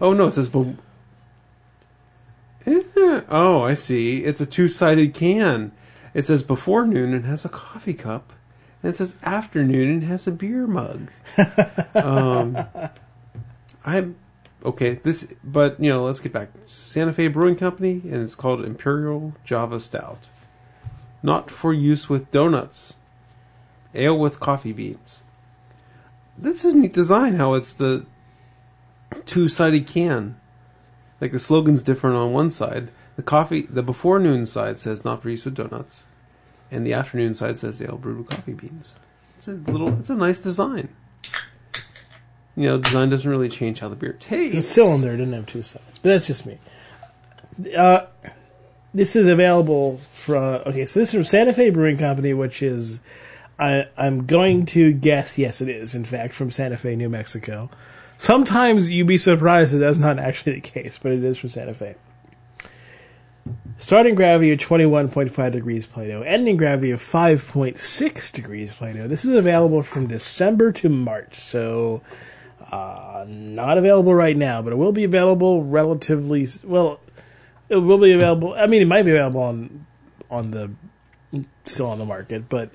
[0.00, 0.48] Oh no, it says.
[0.48, 0.76] Bo-
[3.28, 4.24] oh, I see.
[4.24, 5.72] It's a two-sided can.
[6.14, 8.32] It says before noon and has a coffee cup,
[8.82, 11.10] and it says afternoon and has a beer mug.
[11.94, 12.58] um,
[13.84, 14.16] I'm
[14.64, 14.94] okay.
[14.94, 16.50] This, but you know, let's get back.
[16.66, 20.24] Santa Fe Brewing Company, and it's called Imperial Java Stout.
[21.22, 22.94] Not for use with donuts.
[23.94, 25.22] Ale with coffee beans.
[26.36, 27.34] This is neat design.
[27.34, 28.06] How it's the
[29.24, 30.38] two-sided can.
[31.20, 32.90] Like the slogan's different on one side.
[33.16, 36.06] The coffee, the before noon side says not for use with donuts,
[36.70, 38.96] and the afternoon side says ale brewed with coffee beans.
[39.36, 40.88] It's a little, it's a nice design.
[42.54, 44.54] You know, design doesn't really change how the beer tastes.
[44.54, 46.58] The cylinder didn't have two sides, but that's just me.
[47.76, 48.06] Uh,
[48.94, 50.86] this is available from okay.
[50.86, 53.00] So this is from Santa Fe Brewing Company, which is
[53.58, 57.70] I, I'm going to guess yes, it is in fact from Santa Fe, New Mexico.
[58.18, 61.72] Sometimes you'd be surprised that that's not actually the case, but it is from Santa
[61.72, 61.94] Fe.
[63.78, 69.06] Starting gravity of 21.5 degrees Plato, ending gravity of 5.6 degrees Plato.
[69.06, 72.02] This is available from December to March, so
[72.72, 76.98] uh, not available right now, but it will be available relatively well.
[77.68, 78.52] It will be available.
[78.52, 79.86] I mean, it might be available on
[80.28, 80.72] on the
[81.64, 82.70] still on the market, but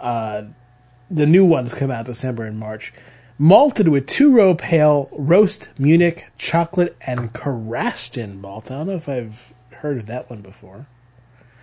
[0.00, 0.42] uh,
[1.08, 2.92] the new ones come out December and March.
[3.38, 8.70] Malted with two row pale roast Munich chocolate and Carastan malt.
[8.70, 10.86] I don't know if I've heard of that one before.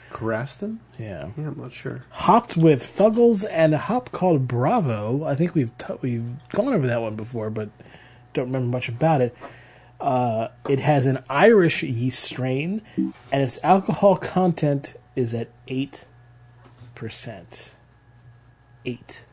[0.10, 0.78] Craston?
[0.98, 2.00] Yeah, Yeah, I'm not sure.
[2.12, 5.26] hopped with Fuggles and a hop called Bravo.
[5.26, 7.68] I think we've t- we've gone over that one before, but
[8.34, 9.36] don't remember much about it.
[10.00, 13.14] Uh, it has an Irish yeast strain, and
[13.44, 16.06] its alcohol content is at eight
[16.96, 17.74] percent.
[18.86, 19.26] Eight.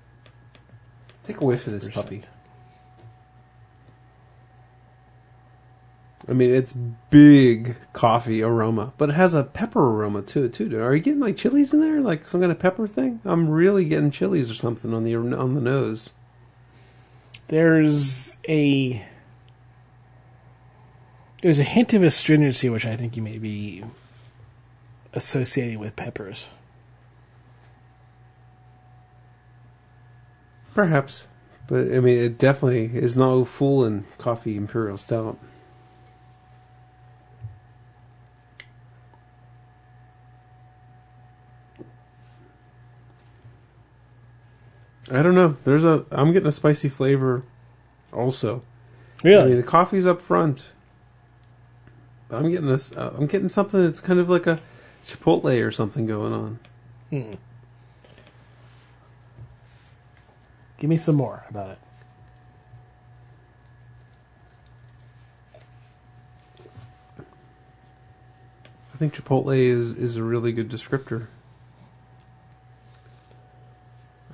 [1.22, 2.22] Take a whiff of this puppy.
[6.28, 10.80] I mean, it's big coffee aroma, but it has a pepper aroma to it too.
[10.80, 13.20] Are you getting like chilies in there, like some kind of pepper thing?
[13.24, 16.12] I'm really getting chilies or something on the on the nose.
[17.48, 19.04] There's a
[21.42, 23.82] there's a hint of astringency, which I think you may be
[25.12, 26.50] associating with peppers.
[30.72, 31.26] Perhaps,
[31.66, 35.36] but I mean, it definitely is no fool in coffee imperial stout.
[45.12, 45.56] I don't know.
[45.64, 46.06] There's a.
[46.10, 47.42] I'm getting a spicy flavor,
[48.12, 48.62] also.
[49.22, 49.42] Yeah.
[49.42, 50.72] I mean, the coffee's up front,
[52.28, 52.96] but I'm getting this.
[52.96, 54.58] Uh, I'm getting something that's kind of like a
[55.04, 56.58] chipotle or something going on.
[57.10, 57.32] Hmm.
[60.78, 61.78] Give me some more about it.
[68.92, 71.26] I think Chipotle is is a really good descriptor.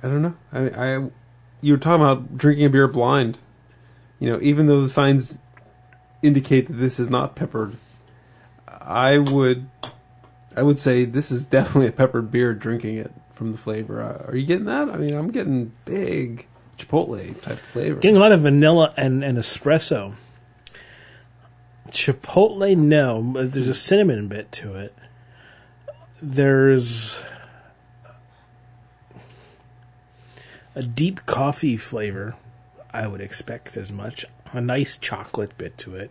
[0.01, 0.35] I don't know.
[0.51, 1.09] I I
[1.61, 3.39] you were talking about drinking a beer blind.
[4.19, 5.39] You know, even though the signs
[6.21, 7.75] indicate that this is not peppered,
[8.67, 9.69] I would
[10.55, 14.01] I would say this is definitely a peppered beer drinking it from the flavor.
[14.01, 14.89] Uh, are you getting that?
[14.89, 16.45] I mean, I'm getting big
[16.77, 17.99] Chipotle type flavor.
[17.99, 20.15] Getting a lot of vanilla and, and espresso.
[21.89, 23.43] Chipotle, no.
[23.45, 24.95] There's a cinnamon bit to it.
[26.21, 27.21] There's
[30.79, 32.35] a deep coffee flavor.
[32.93, 34.25] I would expect as much.
[34.53, 36.09] A nice chocolate bit to it.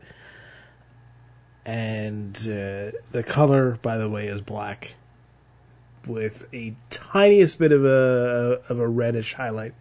[1.64, 4.94] And uh, the color, by the way, is black
[6.06, 9.74] with a tiniest bit of a of a reddish highlight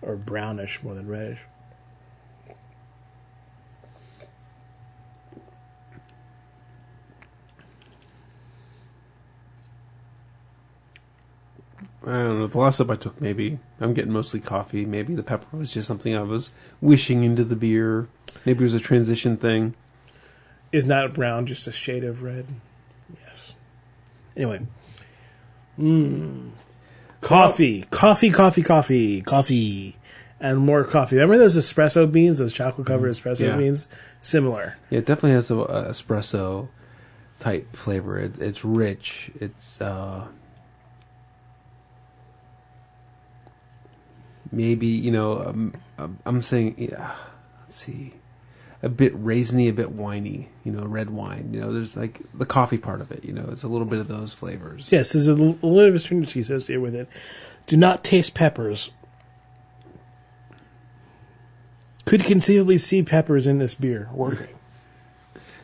[0.00, 1.40] or brownish more than reddish.
[12.06, 12.46] I don't know.
[12.46, 14.86] The last sip I took, maybe I'm getting mostly coffee.
[14.86, 18.08] Maybe the pepper was just something I was wishing into the beer.
[18.46, 19.74] Maybe it was a transition thing.
[20.72, 22.46] Is not brown just a shade of red?
[23.26, 23.56] Yes.
[24.36, 24.60] Anyway.
[25.78, 26.50] Mmm.
[27.20, 27.82] Coffee.
[27.90, 29.96] Coffee, coffee, coffee, coffee.
[30.42, 31.16] And more coffee.
[31.16, 33.56] Remember those espresso beans, those chocolate covered espresso Yeah.
[33.58, 33.88] beans?
[34.22, 34.78] Similar.
[34.88, 36.68] Yeah, it definitely has a, a espresso
[37.38, 38.18] type flavor.
[38.18, 39.30] It, it's rich.
[39.38, 40.28] It's uh,
[44.52, 45.40] maybe you know.
[45.46, 47.14] Um, um, I'm saying, yeah.
[47.62, 48.14] Let's see,
[48.82, 50.48] a bit raisiny, a bit winey.
[50.64, 51.50] You know, red wine.
[51.52, 53.24] You know, there's like the coffee part of it.
[53.24, 54.90] You know, it's a little bit of those flavors.
[54.90, 57.08] Yes, there's a l- a little bit of astringency associated with it.
[57.66, 58.90] Do not taste peppers.
[62.06, 64.48] Could conceivably see peppers in this beer working.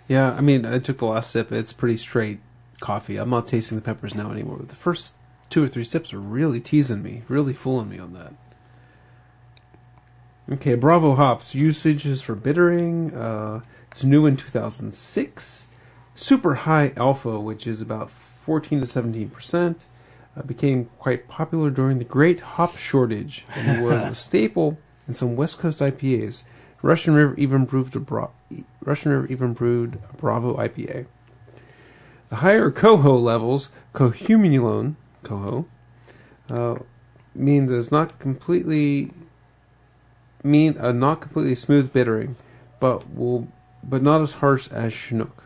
[0.08, 1.50] Yeah, I mean, I took the last sip.
[1.50, 2.38] It's pretty straight
[2.78, 3.16] coffee.
[3.16, 4.58] I'm not tasting the peppers now anymore.
[4.58, 5.14] But the first
[5.50, 8.32] two or three sips are really teasing me, really fooling me on that.
[10.48, 13.12] Okay, Bravo hops usages for bittering.
[13.12, 15.66] Uh, it's new in 2006.
[16.14, 19.86] Super high alpha, which is about 14 to 17 percent,
[20.36, 24.78] uh, became quite popular during the Great Hop Shortage and was a staple
[25.08, 26.44] in some West Coast IPAs.
[26.80, 28.30] Russian River even brewed a bra-
[28.84, 31.06] Russian River even brewed a Bravo IPA.
[32.28, 34.94] The higher coho levels, cohumulone,
[35.24, 35.66] coho,
[36.48, 36.76] uh,
[37.34, 39.10] mean that it's not completely
[40.46, 42.36] mean a not completely smooth bittering,
[42.80, 43.48] but will
[43.82, 45.44] but not as harsh as Chinook.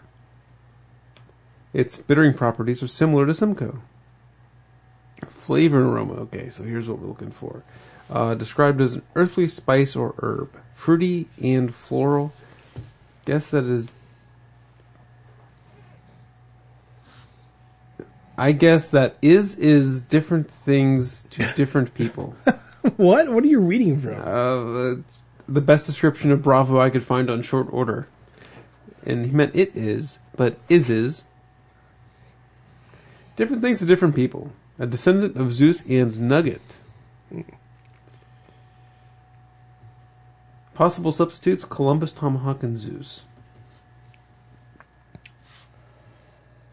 [1.73, 3.81] Its bittering properties are similar to Simcoe.
[5.29, 6.15] Flavor and aroma.
[6.15, 7.63] Okay, so here's what we're looking for.
[8.09, 12.33] Uh, described as an earthly spice or herb, fruity and floral.
[13.25, 13.93] Guess that is.
[18.37, 22.35] I guess that is is different things to different people.
[22.97, 23.33] what?
[23.33, 24.15] What are you reading from?
[24.15, 25.03] Uh,
[25.47, 28.09] the best description of Bravo I could find on short order.
[29.05, 31.25] And he meant it is, but is is.
[33.37, 34.53] Different things to different people.
[34.79, 36.79] A descendant of Zeus and Nugget.
[40.75, 43.25] Possible substitutes Columbus, Tomahawk, and Zeus.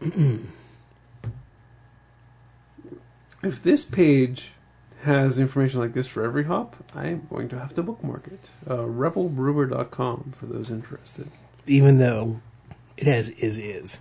[3.42, 4.52] if this page
[5.08, 8.50] has information like this for every hop, I'm going to have to bookmark it.
[8.68, 11.28] Uh, rebelbrewer.com for those interested.
[11.66, 12.40] Even though
[12.96, 13.98] it has is is.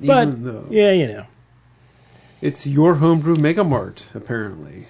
[0.00, 1.26] But Even though yeah, you know.
[2.40, 4.88] it's your homebrew mega mart, apparently.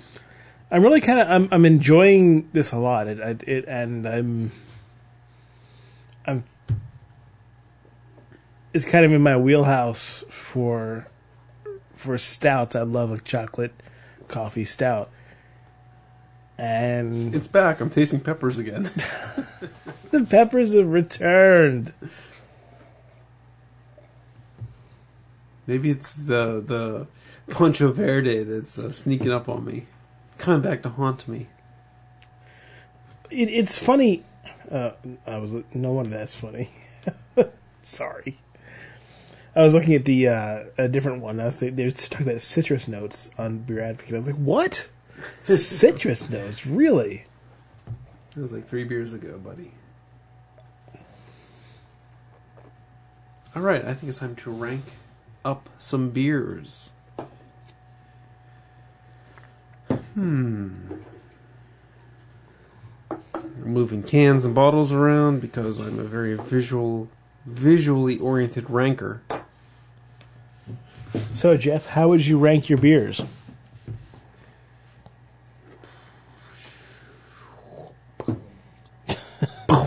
[0.71, 3.09] I'm really kind of I'm I'm enjoying this a lot.
[3.09, 4.53] It, it, it and I'm
[6.27, 6.45] I'm
[8.73, 11.09] it's kind of in my wheelhouse for
[11.93, 12.77] for stouts.
[12.77, 13.73] I love a chocolate
[14.29, 15.11] coffee stout.
[16.61, 17.81] And It's back.
[17.81, 18.83] I'm tasting peppers again.
[20.11, 21.95] the peppers have returned.
[25.67, 27.07] Maybe it's the the
[27.51, 29.87] Pancho Verde that's uh, sneaking up on me,
[30.37, 31.47] coming back to haunt me.
[33.31, 34.23] It, it's funny.
[34.71, 34.91] Uh,
[35.27, 36.69] I was no wonder that's funny.
[37.83, 38.39] Sorry.
[39.57, 41.41] I was looking at the uh, a different one.
[41.41, 44.13] I was they were talking about citrus notes on Beer Advocate.
[44.13, 44.91] I was like, "What?
[45.45, 46.67] Citrus notes?
[46.67, 47.25] Really?"
[48.37, 49.73] It was like three beers ago, buddy.
[53.55, 54.85] All right, I think it's time to rank
[55.45, 56.91] up some beers.
[60.15, 60.75] Hmm.
[63.59, 67.09] Moving cans and bottles around because I'm a very visual,
[67.45, 69.23] visually oriented ranker.
[71.35, 73.21] So, Jeff, how would you rank your beers?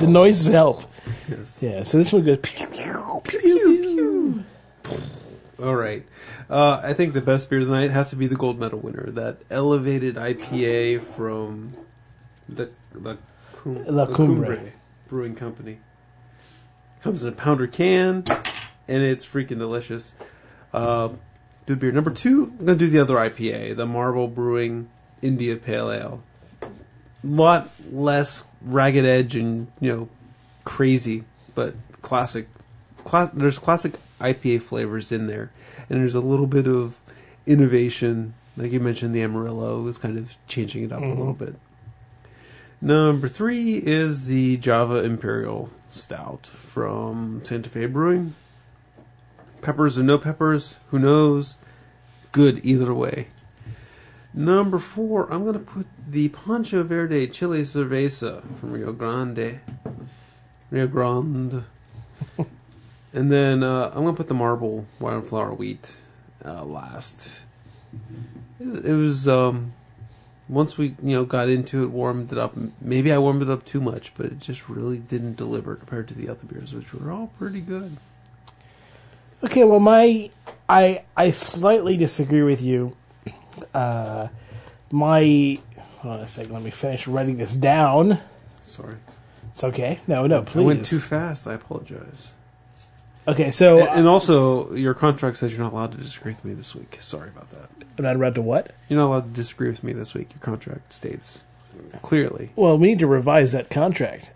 [0.05, 0.83] The noises help.
[1.27, 1.61] Yes.
[1.61, 1.83] Yeah.
[1.83, 2.37] So this one goes.
[2.41, 4.43] Pew, pew, pew, pew,
[4.83, 5.65] pew.
[5.65, 6.05] All right.
[6.49, 9.09] Uh, I think the best beer tonight has to be the gold medal winner.
[9.09, 11.73] That elevated IPA from
[12.49, 13.17] the the,
[13.55, 14.71] Cum- La the Cumbre.
[15.07, 15.79] Brewing Company.
[17.01, 18.23] Comes in a pounder can,
[18.87, 20.15] and it's freaking delicious.
[20.73, 21.09] Uh,
[21.65, 21.91] good beer.
[21.91, 24.89] Number two, I'm gonna do the other IPA, the Marble Brewing
[25.21, 26.23] India Pale Ale.
[27.23, 30.09] Lot less ragged edge and you know
[30.63, 31.23] crazy,
[31.55, 32.47] but classic.
[33.03, 35.51] Cla- there's classic IPA flavors in there,
[35.89, 36.99] and there's a little bit of
[37.45, 38.33] innovation.
[38.55, 41.17] Like you mentioned, the Amarillo is kind of changing it up a mm-hmm.
[41.17, 41.55] little bit.
[42.81, 48.35] Number three is the Java Imperial Stout from Santa Fe Brewing.
[49.61, 51.57] Peppers or no peppers, who knows?
[52.33, 53.27] Good either way.
[54.33, 59.59] Number four, I'm gonna put the Pancho Verde Chile Cerveza from Rio Grande,
[60.71, 61.63] Rio Grande,
[63.13, 65.95] and then uh, I'm gonna put the Marble Wildflower Wheat
[66.43, 67.41] uh, last.
[68.59, 69.73] It, it was um,
[70.49, 72.55] once we you know got into it, warmed it up.
[72.81, 76.15] Maybe I warmed it up too much, but it just really didn't deliver compared to
[76.15, 77.97] the other beers, which were all pretty good.
[79.43, 80.31] Okay, well, my
[80.67, 82.95] I I slightly disagree with you.
[83.73, 84.27] Uh,
[84.91, 85.57] my
[85.99, 86.53] hold on a second.
[86.53, 88.19] Let me finish writing this down.
[88.61, 88.95] Sorry,
[89.49, 89.99] It's okay.
[90.07, 90.61] No, no, please.
[90.61, 91.47] I went too fast.
[91.47, 92.35] I apologize.
[93.27, 96.53] Okay, so And, and also, your contract says you're not allowed to disagree with me
[96.53, 96.97] this week.
[96.99, 97.69] Sorry about that.
[97.97, 98.71] I'm not allowed to what?
[98.89, 100.29] You're not allowed to disagree with me this week.
[100.31, 101.43] Your contract states
[102.01, 102.51] clearly.
[102.55, 104.31] Well, we need to revise that contract.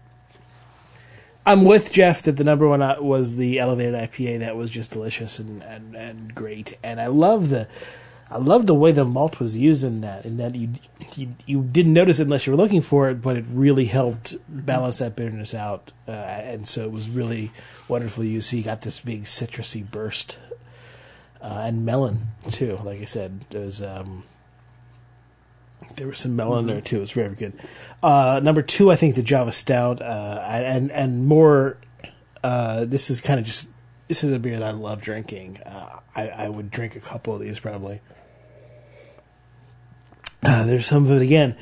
[1.46, 4.40] I'm with Jeff that the number one uh, was the elevated IPA.
[4.40, 6.78] That was just delicious and, and, and great.
[6.84, 7.68] And I love the,
[8.30, 10.26] I love the way the malt was used in that.
[10.26, 10.70] In that you,
[11.16, 14.36] you you didn't notice it unless you were looking for it, but it really helped
[14.50, 15.94] balance that bitterness out.
[16.08, 17.52] Uh, and so it was really
[17.88, 18.50] wonderfully used.
[18.50, 20.40] So you got this big citrusy burst,
[21.42, 22.80] uh, and melon too.
[22.84, 24.24] Like I said, there's um,
[25.96, 26.98] there was some melon there too.
[26.98, 27.54] It was very good.
[28.04, 31.78] Uh, number two, I think the Java Stout, uh, and and more.
[32.44, 33.70] Uh, this is kind of just
[34.08, 35.58] this is a beer that I love drinking.
[35.66, 38.02] Uh, I, I would drink a couple of these probably.
[40.44, 41.56] Uh, there's some of it again.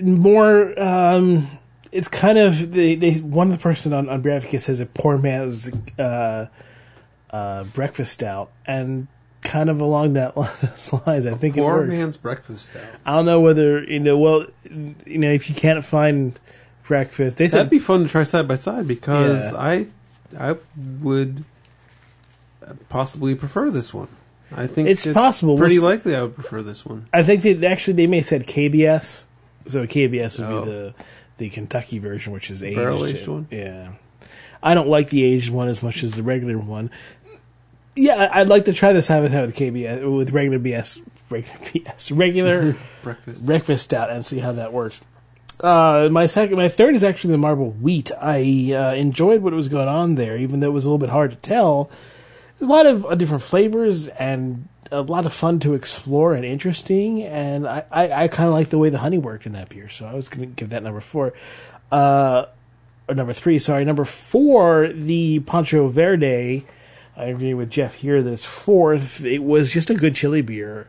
[0.00, 0.78] More.
[0.80, 1.48] Um,
[1.92, 4.86] it's kind of they, they one of the person on on Beer Advocate says a
[4.86, 6.46] poor man's uh,
[7.30, 9.06] uh, breakfast stout, and
[9.42, 11.88] kind of along that those lines, I think it Poor works.
[11.88, 12.82] man's breakfast stout.
[13.06, 14.18] I don't know whether you know.
[14.18, 14.46] Well,
[15.06, 16.38] you know, if you can't find
[16.86, 19.58] breakfast, they said That'd be fun to try side by side because Yeah.
[19.58, 19.86] I,
[20.38, 20.56] I
[21.00, 21.44] would
[22.88, 24.08] possibly prefer this one.
[24.56, 25.56] I think It's possible.
[25.56, 27.06] Pretty We'll likely, I would prefer this one.
[27.12, 29.24] I think they actually they may have said KBS.
[29.66, 30.64] So KBS would Oh.
[30.64, 30.94] be the
[31.38, 32.76] the Kentucky version, which is aged.
[32.76, 33.48] Barrel-aged one?
[33.50, 33.92] Yeah,
[34.62, 36.90] I don't like the aged one as much as the regular one.
[37.96, 41.00] Yeah, I'd like to try this by with KBS with regular BS,
[41.30, 43.46] regular BS, regular Breakfast.
[43.46, 45.00] breakfast stout, and see how that works.
[45.60, 48.10] Uh, my second, my third is actually the marble wheat.
[48.20, 51.10] I uh, enjoyed what was going on there, even though it was a little bit
[51.10, 51.88] hard to tell.
[52.64, 56.46] There's a lot of uh, different flavors and a lot of fun to explore and
[56.46, 57.22] interesting.
[57.22, 59.90] And I, I, I kind of like the way the honey worked in that beer,
[59.90, 61.34] so I was going to give that number four.
[61.92, 62.46] Uh,
[63.06, 63.84] or number three, sorry.
[63.84, 66.64] Number four, the Pancho Verde.
[67.18, 69.22] I agree with Jeff here that it's fourth.
[69.22, 70.88] It was just a good chili beer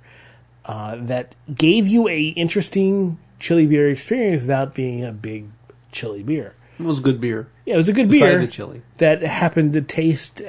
[0.64, 5.50] uh, that gave you a interesting chili beer experience without being a big
[5.92, 6.54] chili beer.
[6.80, 7.48] It was a good beer.
[7.66, 8.82] Yeah, it was a good Beside beer the chili.
[8.98, 10.42] that happened to taste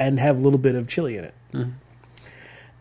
[0.00, 1.34] and have a little bit of chili in it.
[1.52, 1.72] Mm-hmm.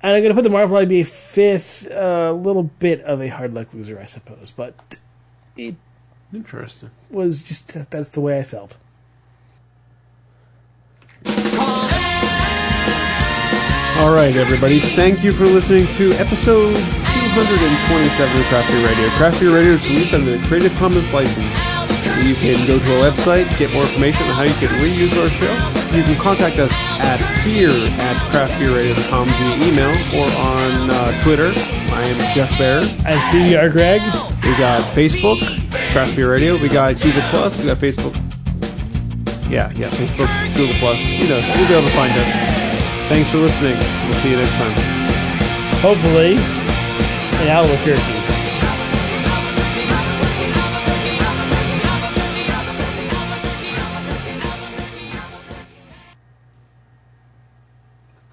[0.01, 3.53] And I'm going to put the Marble IBA fifth, a little bit of a hard
[3.53, 4.97] luck loser, I suppose, but
[5.57, 5.75] it
[6.33, 6.91] Interesting.
[7.11, 8.77] was just that's the way I felt.
[13.97, 14.79] All right, everybody.
[14.79, 19.09] Thank you for listening to episode 227 of Craft Beer Radio.
[19.17, 21.68] Craft Beer Radio is released under the Creative Commons license.
[22.19, 25.29] You can go to our website, get more information on how you can reuse our
[25.31, 25.51] show.
[25.95, 29.89] You can contact us at beer at craftbeerradio.com via email
[30.19, 31.51] or on uh, Twitter.
[31.95, 32.83] I am Jeff Bearer.
[33.07, 34.01] I'm CBR Greg.
[34.43, 35.39] We got Facebook,
[35.91, 36.53] Craft Beer Radio.
[36.61, 37.57] We got Google Plus.
[37.59, 38.13] We got Facebook.
[39.49, 40.99] Yeah, yeah, Facebook, Google Plus.
[40.99, 42.29] You know, you'll be able to find us.
[43.09, 43.73] Thanks for listening.
[43.75, 44.75] We'll see you next time.
[45.81, 46.33] Hopefully,
[47.41, 48.38] in Albuquerque.